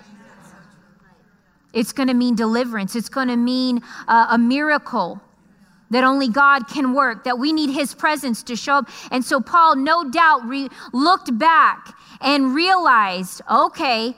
[1.73, 2.95] It's going to mean deliverance.
[2.95, 5.21] It's going to mean uh, a miracle
[5.89, 8.89] that only God can work, that we need his presence to show up.
[9.11, 14.15] And so Paul, no doubt, re- looked back and realized okay,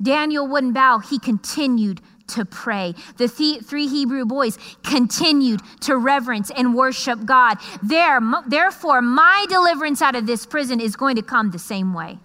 [0.00, 0.98] Daniel wouldn't bow.
[0.98, 2.94] He continued to pray.
[3.18, 7.58] The three Hebrew boys continued to reverence and worship God.
[7.82, 12.18] There, therefore, my deliverance out of this prison is going to come the same way.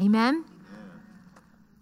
[0.00, 0.44] Amen.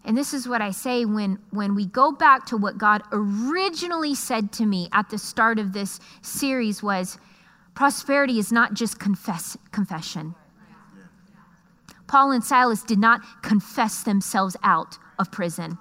[0.07, 4.15] And this is what I say when, when we go back to what God originally
[4.15, 7.19] said to me at the start of this series was
[7.75, 10.37] prosperity is not just confess, confession.
[12.07, 15.77] Paul and Silas did not confess themselves out of prison.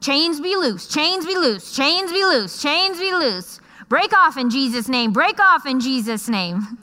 [0.00, 3.60] Chains be loose, chains be loose, chains be loose, chains be loose.
[3.88, 6.78] Break off in Jesus' name, break off in Jesus' name.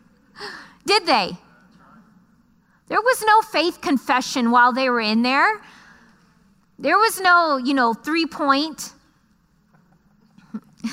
[0.86, 1.36] Did they?
[2.90, 5.60] There was no faith confession while they were in there.
[6.76, 8.92] There was no, you know, three point.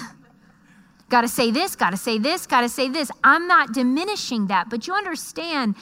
[1.09, 3.09] got to say this, got to say this, got to say this.
[3.23, 5.73] I'm not diminishing that, but you understand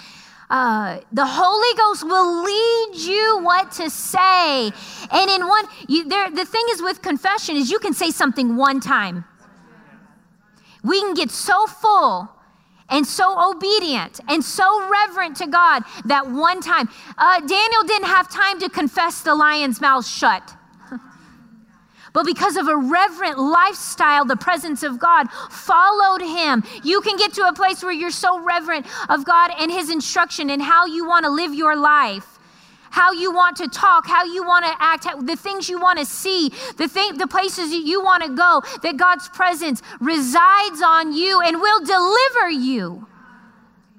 [0.50, 4.72] uh, the Holy Ghost will lead you what to say.
[5.12, 8.56] And in one, you, there, the thing is with confession is you can say something
[8.56, 9.26] one time.
[10.82, 12.30] We can get so full
[12.90, 18.30] and so obedient and so reverent to God that one time, uh, Daniel didn't have
[18.30, 20.54] time to confess the lion's mouth shut.
[22.14, 26.64] but because of a reverent lifestyle, the presence of God followed him.
[26.84, 30.50] You can get to a place where you're so reverent of God and his instruction
[30.50, 32.35] and how you want to live your life
[32.96, 36.06] how you want to talk, how you want to act, the things you want to
[36.06, 41.12] see, the thing, the places that you want to go, that God's presence resides on
[41.12, 43.06] you and will deliver you.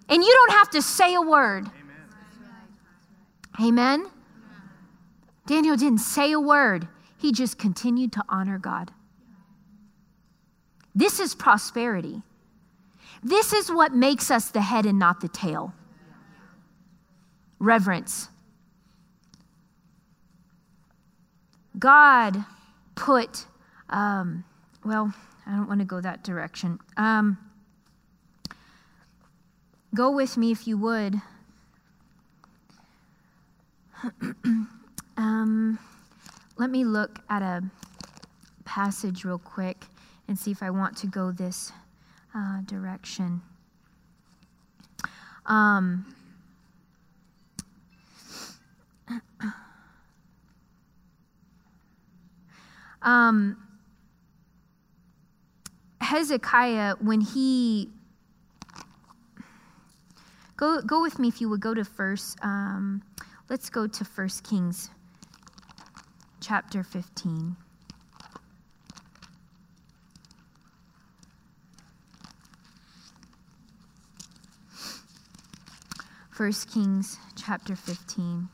[0.08, 1.66] And you don't have to say a word.
[3.60, 4.00] Amen.
[4.00, 4.06] Amen.
[5.46, 6.88] Daniel didn't say a word.
[7.18, 8.92] He just continued to honor God.
[10.94, 12.22] This is prosperity.
[13.22, 15.74] This is what makes us the head and not the tail.
[17.58, 18.30] Reverence.
[21.78, 22.44] God
[22.94, 23.46] put,
[23.90, 24.44] um,
[24.84, 25.12] well,
[25.46, 26.78] I don't want to go that direction.
[26.96, 27.38] Um,
[29.94, 31.20] go with me if you would.
[35.16, 35.78] um,
[36.56, 37.62] let me look at a
[38.64, 39.84] passage real quick
[40.28, 41.72] and see if I want to go this
[42.34, 43.42] uh, direction.
[45.46, 46.15] Um,
[53.06, 53.56] um,
[56.00, 57.88] Hezekiah, when he
[60.56, 62.36] go go with me if you would go to first.
[62.42, 63.02] Um,
[63.48, 64.90] let's go to First Kings
[66.40, 67.56] chapter 15.
[76.30, 78.48] First Kings chapter 15.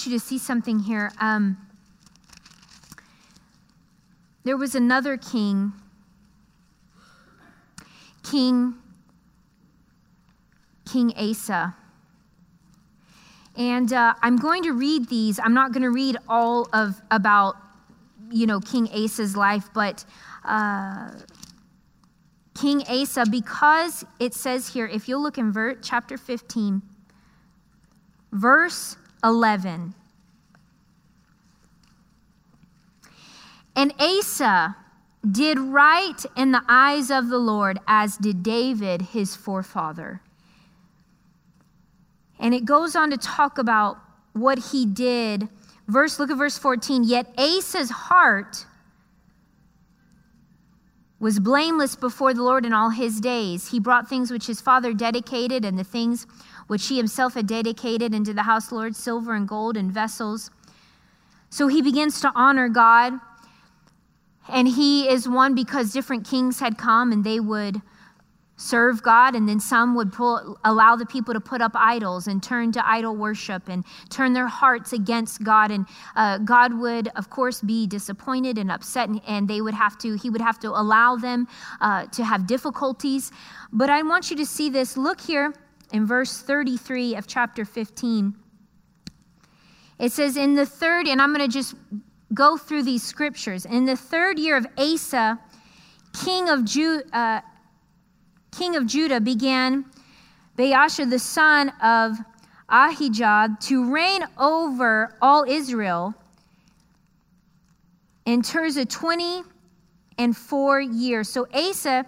[0.00, 1.12] Want you to see something here.
[1.20, 1.58] Um,
[4.44, 5.74] there was another king,
[8.22, 8.76] King
[10.90, 11.76] King Asa.
[13.56, 15.38] And uh, I'm going to read these.
[15.38, 17.56] I'm not going to read all of about,
[18.30, 20.06] you know, King Asa's life, but
[20.46, 21.10] uh,
[22.58, 26.80] King Asa, because it says here, if you'll look in ver- chapter 15,
[28.32, 29.94] verse 11.
[33.76, 34.76] And Asa
[35.30, 40.20] did right in the eyes of the Lord, as did David, his forefather.
[42.38, 43.98] And it goes on to talk about
[44.32, 45.48] what he did.
[45.86, 47.04] Verse, look at verse 14.
[47.04, 48.64] Yet Asa's heart
[51.18, 53.70] was blameless before the Lord in all his days.
[53.70, 56.26] He brought things which his father dedicated and the things
[56.70, 60.52] which he himself had dedicated into the house Lord, silver and gold and vessels.
[61.48, 63.14] So he begins to honor God.
[64.48, 67.82] And he is one because different kings had come and they would
[68.56, 72.40] serve God, and then some would pull, allow the people to put up idols and
[72.40, 75.72] turn to idol worship and turn their hearts against God.
[75.72, 79.98] And uh, God would, of course, be disappointed and upset, and, and, they would have
[79.98, 81.48] to, he would have to allow them
[81.80, 83.32] uh, to have difficulties.
[83.72, 84.96] But I want you to see this.
[84.96, 85.54] Look here
[85.92, 88.34] in verse 33 of chapter 15.
[89.98, 91.74] It says, In the third, and I'm going to just
[92.32, 93.66] go through these scriptures.
[93.66, 95.38] In the third year of Asa,
[96.24, 97.40] king of, Ju- uh,
[98.56, 99.84] king of Judah, began
[100.56, 102.16] Baasha, the son of
[102.68, 106.14] Ahijah, to reign over all Israel
[108.26, 109.42] in Tirzah of 20
[110.18, 111.28] and four years.
[111.28, 112.06] So Asa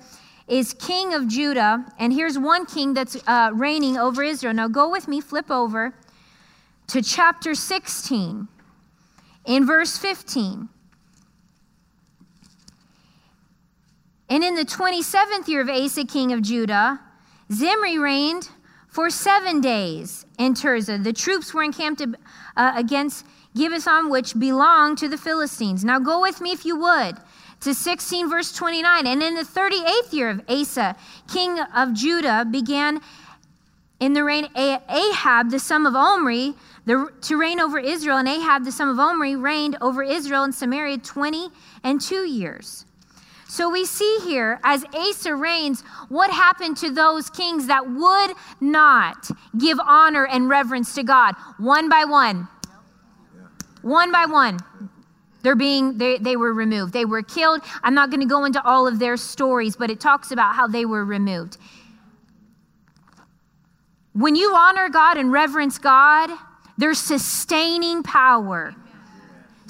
[0.53, 4.53] is king of Judah, and here's one king that's uh, reigning over Israel.
[4.53, 5.95] Now go with me, flip over
[6.89, 8.49] to chapter 16
[9.47, 10.69] in verse 15.
[14.29, 17.01] And in the 27th year of Asa, king of Judah,
[17.51, 18.51] Zimri reigned
[18.89, 21.03] for seven days in Tirzah.
[21.03, 22.03] The troops were encamped
[22.59, 23.25] uh, against
[23.57, 25.83] Gibbethon, which belonged to the Philistines.
[25.83, 27.17] Now go with me if you would
[27.63, 29.07] to 16, verse 29.
[29.07, 30.97] And in the 38th year of Asa,
[31.33, 33.01] king of Judah, began
[34.01, 36.55] in the reign Ahab, the son of Omri,
[36.87, 38.19] the, to reign over Israel.
[38.19, 41.51] And Ahab, the son of Omri, reigned over Israel and Samaria 20
[41.85, 42.85] and two years.
[43.47, 49.31] So we see here, as Asa reigns, what happened to those kings that would not
[49.59, 52.49] give honor and reverence to God, one by one.
[53.83, 54.59] One by one.
[55.43, 56.93] They're being, they, they were removed.
[56.93, 57.63] They were killed.
[57.83, 60.67] I'm not going to go into all of their stories, but it talks about how
[60.67, 61.59] they were removed.
[64.13, 66.31] When you honor God and reverence God,
[66.79, 68.75] there's sustaining power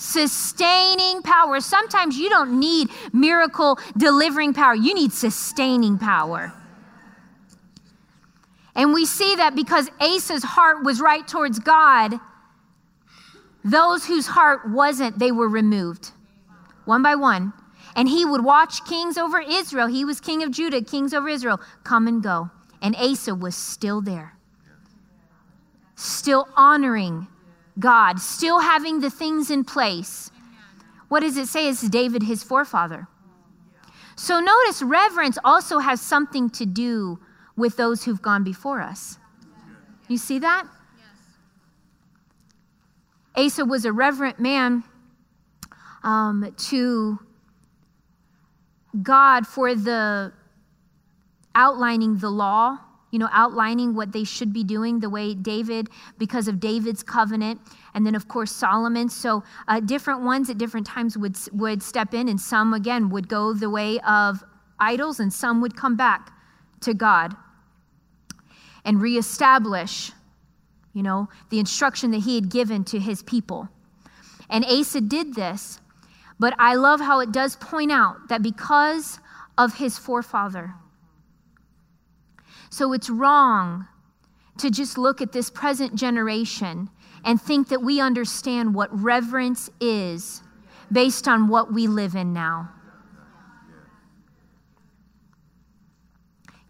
[0.02, 1.60] sustaining power.
[1.60, 6.52] Sometimes you don't need miracle delivering power, you need sustaining power.
[8.74, 12.18] And we see that because Asa's heart was right towards God,
[13.64, 16.10] those whose heart wasn't, they were removed
[16.84, 17.52] one by one.
[17.94, 19.86] And he would watch kings over Israel.
[19.86, 22.50] He was king of Judah, kings over Israel, come and go.
[22.80, 24.34] And Asa was still there,
[25.94, 27.28] still honoring
[27.78, 30.30] God, still having the things in place.
[31.08, 31.68] What does it say?
[31.68, 33.06] It's David, his forefather.
[34.16, 37.18] So notice reverence also has something to do
[37.56, 39.18] with those who've gone before us.
[40.08, 40.66] You see that?
[43.35, 44.85] Asa was a reverent man
[46.03, 47.18] um, to
[49.03, 50.33] God for the
[51.55, 52.78] outlining the law
[53.12, 57.61] you know, outlining what they should be doing the way David, because of David's covenant,
[57.95, 59.09] and then of course Solomon.
[59.11, 63.28] So uh, different ones at different times would would step in, and some again would
[63.28, 64.43] go the way of
[64.80, 66.33] idols, and some would come back
[66.80, 67.37] to God
[68.85, 70.11] and reestablish,
[70.93, 73.68] you know, the instruction that he had given to his people.
[74.51, 75.80] And Asa did this,
[76.38, 79.18] but I love how it does point out that because
[79.57, 80.74] of his forefather
[82.72, 83.86] so it's wrong
[84.57, 86.88] to just look at this present generation
[87.22, 90.43] and think that we understand what reverence is
[90.90, 92.70] based on what we live in now.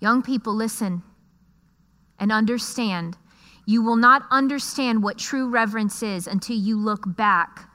[0.00, 1.04] Young people, listen
[2.18, 3.16] and understand.
[3.64, 7.68] You will not understand what true reverence is until you look back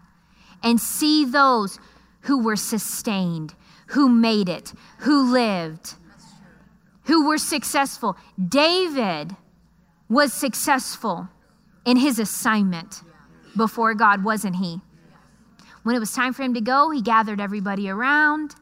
[0.64, 1.80] and see those
[2.22, 3.54] who were sustained,
[3.88, 5.96] who made it, who lived
[7.08, 8.18] who were successful.
[8.48, 9.36] David
[10.10, 11.28] was successful
[11.86, 13.02] in his assignment
[13.56, 14.82] before God, wasn't he?
[15.84, 18.56] When it was time for him to go, he gathered everybody around.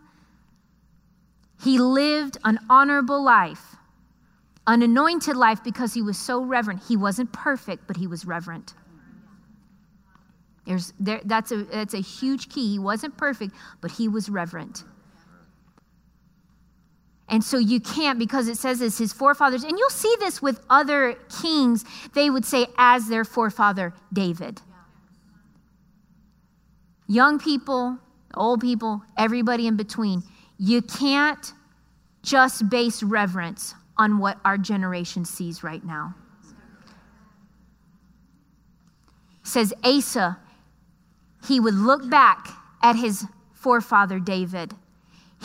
[1.63, 3.74] He lived an honorable life,
[4.67, 6.81] an anointed life because he was so reverent.
[6.87, 8.73] He wasn't perfect, but he was reverent.
[10.65, 12.71] There's, there, that's, a, that's a huge key.
[12.71, 14.83] He wasn't perfect, but he was reverent.
[17.29, 19.63] And so you can't because it says it's his forefathers.
[19.63, 21.83] And you'll see this with other kings.
[22.13, 24.61] They would say, as their forefather, David.
[27.07, 27.99] Young people,
[28.35, 30.23] old people, everybody in between.
[30.57, 31.53] You can't
[32.23, 36.15] just base reverence on what our generation sees right now.
[39.41, 40.39] It says Asa,
[41.47, 42.49] he would look back
[42.81, 44.73] at his forefather David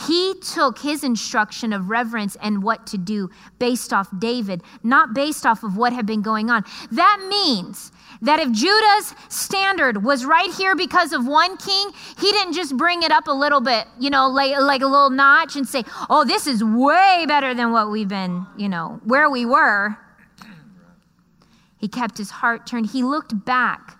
[0.07, 5.45] he took his instruction of reverence and what to do based off David, not based
[5.45, 6.65] off of what had been going on.
[6.93, 7.93] That means
[8.23, 13.03] that if Judah's standard was right here because of one king, he didn't just bring
[13.03, 16.25] it up a little bit, you know, like, like a little notch and say, oh,
[16.25, 19.97] this is way better than what we've been, you know, where we were.
[21.79, 22.91] He kept his heart turned.
[22.91, 23.99] He looked back.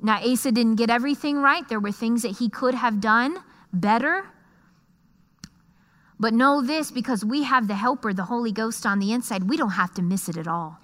[0.00, 1.68] Now, Asa didn't get everything right.
[1.68, 3.38] There were things that he could have done
[3.72, 4.24] better.
[6.20, 9.56] But know this because we have the helper, the Holy Ghost on the inside, we
[9.56, 10.78] don't have to miss it at all.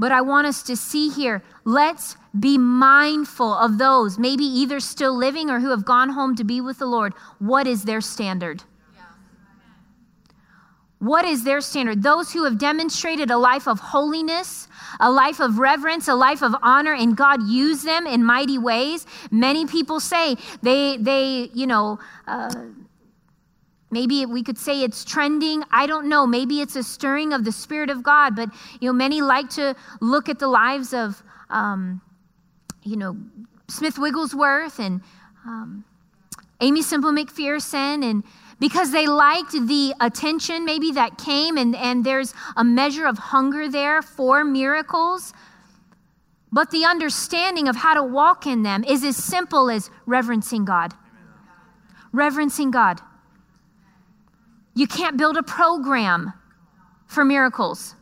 [0.00, 5.14] But I want us to see here, let's be mindful of those, maybe either still
[5.14, 7.12] living or who have gone home to be with the Lord.
[7.38, 8.64] What is their standard?
[11.00, 12.02] What is their standard?
[12.02, 14.68] Those who have demonstrated a life of holiness,
[15.00, 19.06] a life of reverence, a life of honor, and God used them in mighty ways.
[19.30, 22.54] Many people say they, they you know, uh,
[23.90, 25.62] maybe we could say it's trending.
[25.70, 26.26] I don't know.
[26.26, 28.36] Maybe it's a stirring of the Spirit of God.
[28.36, 32.00] But, you know, many like to look at the lives of, um,
[32.82, 33.16] you know,
[33.68, 35.00] Smith Wigglesworth and
[35.46, 35.84] um,
[36.60, 38.24] Aimee Semple McPherson and
[38.60, 43.70] because they liked the attention maybe that came, and, and there's a measure of hunger
[43.70, 45.32] there for miracles.
[46.52, 50.92] But the understanding of how to walk in them is as simple as reverencing God.
[52.12, 53.00] Reverencing God.
[54.80, 56.32] You can't build a program
[57.06, 57.94] for miracles.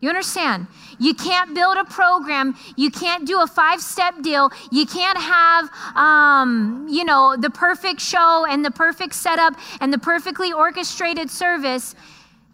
[0.00, 0.66] You understand?
[0.98, 2.56] You can't build a program.
[2.78, 4.50] You can't do a five step deal.
[4.72, 9.52] You can't have, um, you know, the perfect show and the perfect setup
[9.82, 11.94] and the perfectly orchestrated service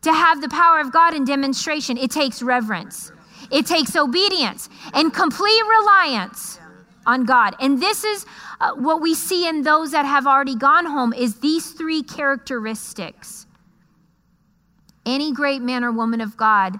[0.02, 1.96] to have the power of God in demonstration.
[1.96, 3.12] It takes reverence,
[3.52, 6.58] it takes obedience and complete reliance
[7.06, 7.54] on God.
[7.60, 8.26] And this is
[8.60, 13.43] uh, what we see in those that have already gone home is these three characteristics.
[15.06, 16.78] Any great man or woman of God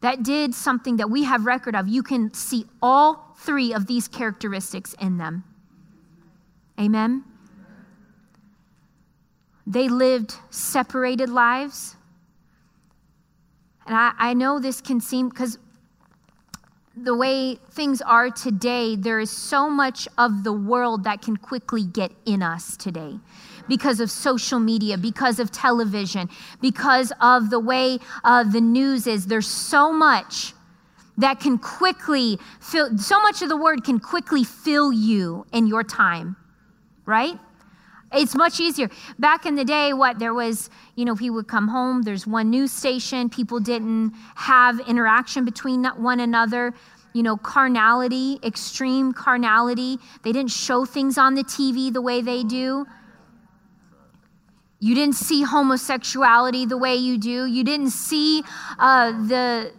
[0.00, 4.06] that did something that we have record of, you can see all three of these
[4.06, 5.44] characteristics in them.
[6.78, 7.24] Amen.
[9.66, 11.96] They lived separated lives.
[13.86, 15.58] And I, I know this can seem because
[16.96, 21.84] the way things are today, there is so much of the world that can quickly
[21.84, 23.18] get in us today
[23.68, 26.28] because of social media, because of television,
[26.60, 29.26] because of the way uh, the news is.
[29.26, 30.52] There's so much
[31.16, 35.82] that can quickly fill, so much of the word can quickly fill you in your
[35.82, 36.36] time,
[37.06, 37.38] right?
[38.14, 38.88] It's much easier.
[39.18, 42.50] Back in the day, what there was, you know, he would come home, there's one
[42.50, 46.74] news station, people didn't have interaction between one another.
[47.12, 49.98] You know, carnality, extreme carnality.
[50.24, 52.86] They didn't show things on the TV the way they do.
[54.80, 57.46] You didn't see homosexuality the way you do.
[57.46, 58.42] You didn't see
[58.78, 59.72] uh, the,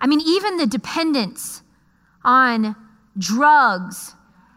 [0.00, 1.62] I mean, even the dependence
[2.22, 2.76] on
[3.18, 4.14] drugs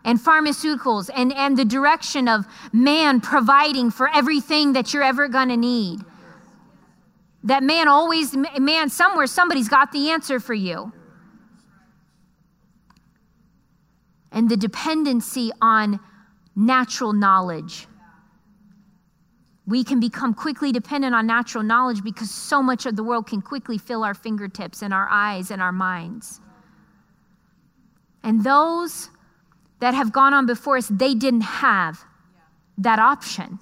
[0.07, 5.49] and pharmaceuticals and, and the direction of man providing for everything that you're ever going
[5.49, 5.99] to need.
[7.43, 10.93] That man always, man, somewhere, somebody's got the answer for you.
[14.31, 15.99] And the dependency on
[16.55, 17.85] natural knowledge.
[19.67, 23.41] We can become quickly dependent on natural knowledge because so much of the world can
[23.41, 26.39] quickly fill our fingertips and our eyes and our minds.
[28.23, 29.09] And those
[29.79, 32.03] that have gone on before us, they didn't have
[32.77, 33.59] that option.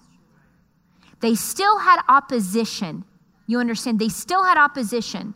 [1.21, 3.03] They still had opposition.
[3.47, 3.99] You understand?
[3.99, 5.33] They still had opposition,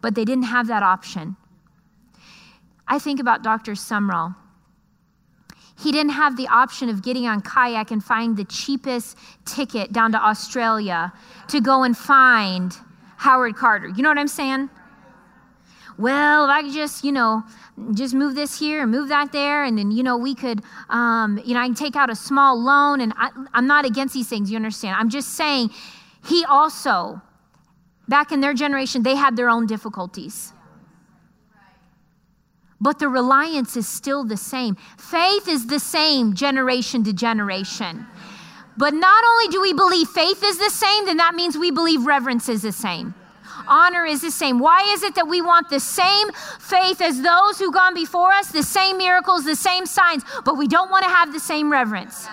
[0.00, 1.36] but they didn't have that option.
[2.86, 3.72] I think about Dr.
[3.72, 4.36] Sumrall.
[5.76, 10.12] He didn't have the option of getting on kayak and finding the cheapest ticket down
[10.12, 11.12] to Australia
[11.48, 12.76] to go and find
[13.16, 13.88] Howard Carter.
[13.88, 14.70] You know what I'm saying?
[15.96, 17.44] Well, if I could just, you know,
[17.92, 21.40] just move this here and move that there, and then, you know, we could, um,
[21.44, 24.28] you know, I can take out a small loan, and I, I'm not against these
[24.28, 24.96] things, you understand?
[24.98, 25.70] I'm just saying,
[26.26, 27.22] he also,
[28.08, 30.52] back in their generation, they had their own difficulties.
[32.80, 34.76] But the reliance is still the same.
[34.98, 38.06] Faith is the same generation to generation.
[38.76, 42.04] But not only do we believe faith is the same, then that means we believe
[42.04, 43.14] reverence is the same
[43.68, 44.58] honor is the same.
[44.58, 48.48] Why is it that we want the same faith as those who gone before us,
[48.48, 52.26] the same miracles, the same signs, but we don't want to have the same reverence?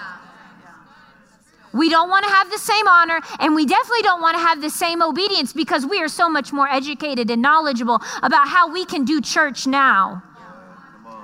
[1.74, 4.62] We don't want to have the same honor, and we definitely don't want to have
[4.62, 8.84] the same obedience because we are so much more educated and knowledgeable about how we
[8.84, 10.22] can do church now.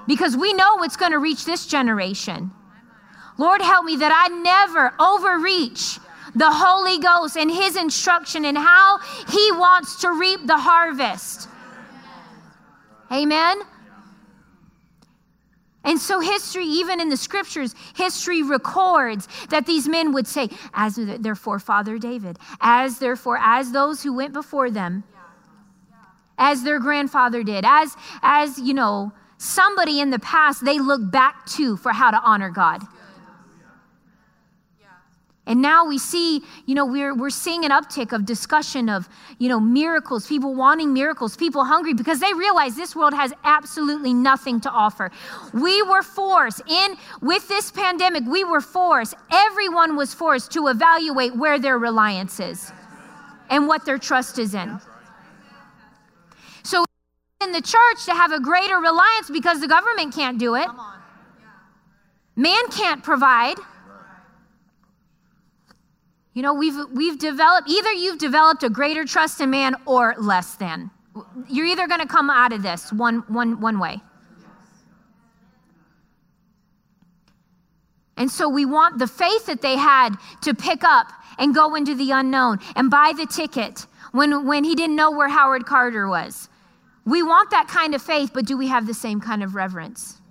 [0.08, 2.51] Because we know what's going to reach this generation.
[3.38, 5.99] Lord, help me that I never overreach
[6.38, 11.50] the Holy Ghost and His instruction and how He wants to reap the harvest.
[13.12, 13.62] Amen.
[15.84, 20.98] And so, history, even in the scriptures, history records that these men would say, as
[20.98, 25.06] their forefather David, as therefore, as those who went before them,
[26.38, 31.46] as their grandfather did, as, as, you know, somebody in the past they look back
[31.46, 32.84] to for how to honor God.
[35.48, 39.08] And now we see, you know, we're, we're seeing an uptick of discussion of,
[39.39, 44.14] you know, miracles, people wanting miracles, people hungry because they realize this world has absolutely
[44.14, 45.10] nothing to offer.
[45.54, 51.34] We were forced in, with this pandemic, we were forced, everyone was forced to evaluate
[51.34, 52.72] where their reliance is
[53.50, 54.82] and what their trust is in.
[56.64, 56.84] So
[57.41, 60.68] in the church to have a greater reliance because the government can't do it.
[62.36, 63.56] Man can't provide.
[66.38, 70.54] You know, we've, we've developed, either you've developed a greater trust in man or less
[70.54, 70.92] than.
[71.50, 74.00] You're either going to come out of this one, one, one way.
[78.18, 80.12] And so we want the faith that they had
[80.44, 84.76] to pick up and go into the unknown and buy the ticket when, when he
[84.76, 86.50] didn't know where Howard Carter was.
[87.04, 90.22] We want that kind of faith, but do we have the same kind of reverence?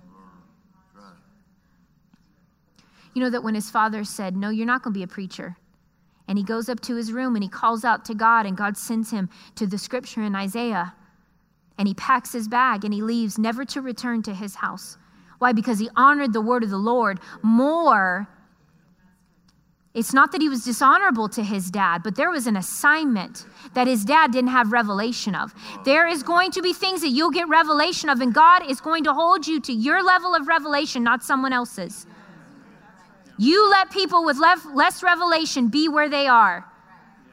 [3.13, 5.57] You know that when his father said, No, you're not going to be a preacher,
[6.27, 8.77] And he goes up to his room and he calls out to God, and God
[8.77, 10.93] sends him to the scripture in Isaiah.
[11.77, 14.97] And he packs his bag and he leaves, never to return to his house.
[15.39, 15.53] Why?
[15.53, 18.27] Because he honored the word of the Lord more.
[19.93, 23.87] It's not that he was dishonorable to his dad, but there was an assignment that
[23.87, 25.53] his dad didn't have revelation of.
[25.85, 29.03] There is going to be things that you'll get revelation of, and God is going
[29.05, 32.05] to hold you to your level of revelation, not someone else's.
[33.37, 36.65] You let people with less revelation be where they are.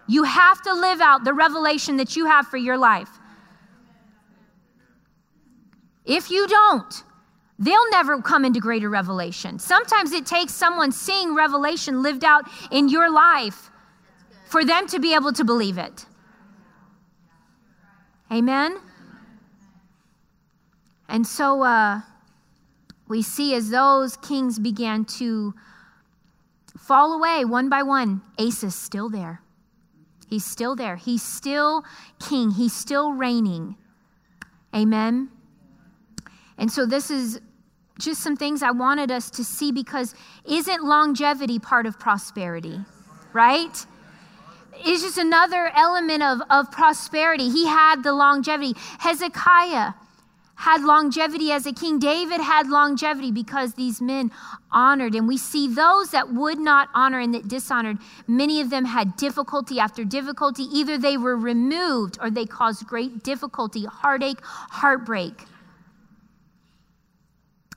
[0.06, 3.08] You have to live out the revelation that you have for your life.
[6.04, 7.02] If you don't,
[7.58, 9.58] they'll never come into greater revelation.
[9.58, 13.70] Sometimes it takes someone seeing revelation lived out in your life
[14.46, 16.04] for them to be able to believe it.
[18.30, 18.76] Amen?
[21.08, 22.00] And so uh,
[23.08, 25.54] we see as those kings began to
[26.86, 29.40] fall away one by one, Asa's still there.
[30.28, 30.96] He's still there.
[30.96, 31.84] He's still
[32.18, 32.50] king.
[32.50, 33.76] He's still reigning.
[34.74, 35.30] Amen.
[36.58, 37.40] And so this is
[37.98, 40.14] just some things I wanted us to see because
[40.44, 42.80] isn't longevity part of prosperity?
[43.32, 43.86] Right?
[44.76, 47.48] It's just another element of, of prosperity.
[47.48, 48.74] He had the longevity.
[48.98, 49.92] Hezekiah
[50.56, 51.98] had longevity as a king.
[51.98, 54.30] David had longevity because these men
[54.70, 55.14] honored.
[55.14, 59.16] And we see those that would not honor and that dishonored, many of them had
[59.16, 60.64] difficulty after difficulty.
[60.64, 65.44] Either they were removed or they caused great difficulty, heartache, heartbreak.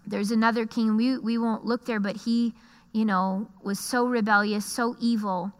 [0.05, 2.53] There's another king, we, we won't look there, but he,
[2.93, 5.51] you know, was so rebellious, so evil,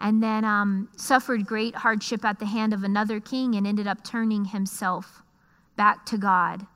[0.00, 4.02] and then um, suffered great hardship at the hand of another king and ended up
[4.02, 5.22] turning himself
[5.80, 6.66] back to God.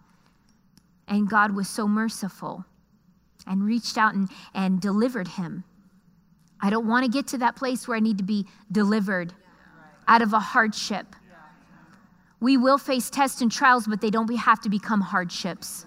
[1.08, 2.64] And God was so merciful
[3.46, 5.62] and reached out and, and delivered him.
[6.58, 9.34] I don't want to get to that place where I need to be delivered
[10.08, 11.04] out of a hardship.
[12.40, 15.84] We will face tests and trials, but they don't have to become hardships.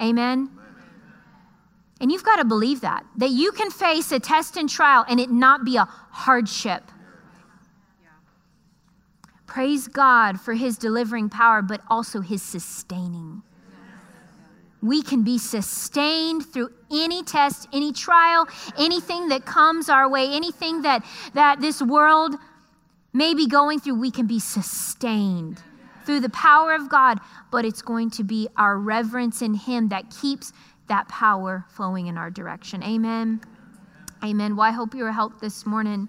[0.00, 0.48] Amen?
[2.00, 5.20] And you've got to believe that, that you can face a test and trial and
[5.20, 6.84] it not be a hardship.
[9.50, 13.42] Praise God for his delivering power, but also his sustaining.
[14.80, 18.46] We can be sustained through any test, any trial,
[18.78, 22.36] anything that comes our way, anything that, that this world
[23.12, 25.60] may be going through, we can be sustained
[26.06, 27.18] through the power of God,
[27.50, 30.52] but it's going to be our reverence in Him that keeps
[30.86, 32.84] that power flowing in our direction.
[32.84, 33.40] Amen.
[34.22, 34.54] Amen.
[34.54, 36.08] Well, I hope you were helped this morning.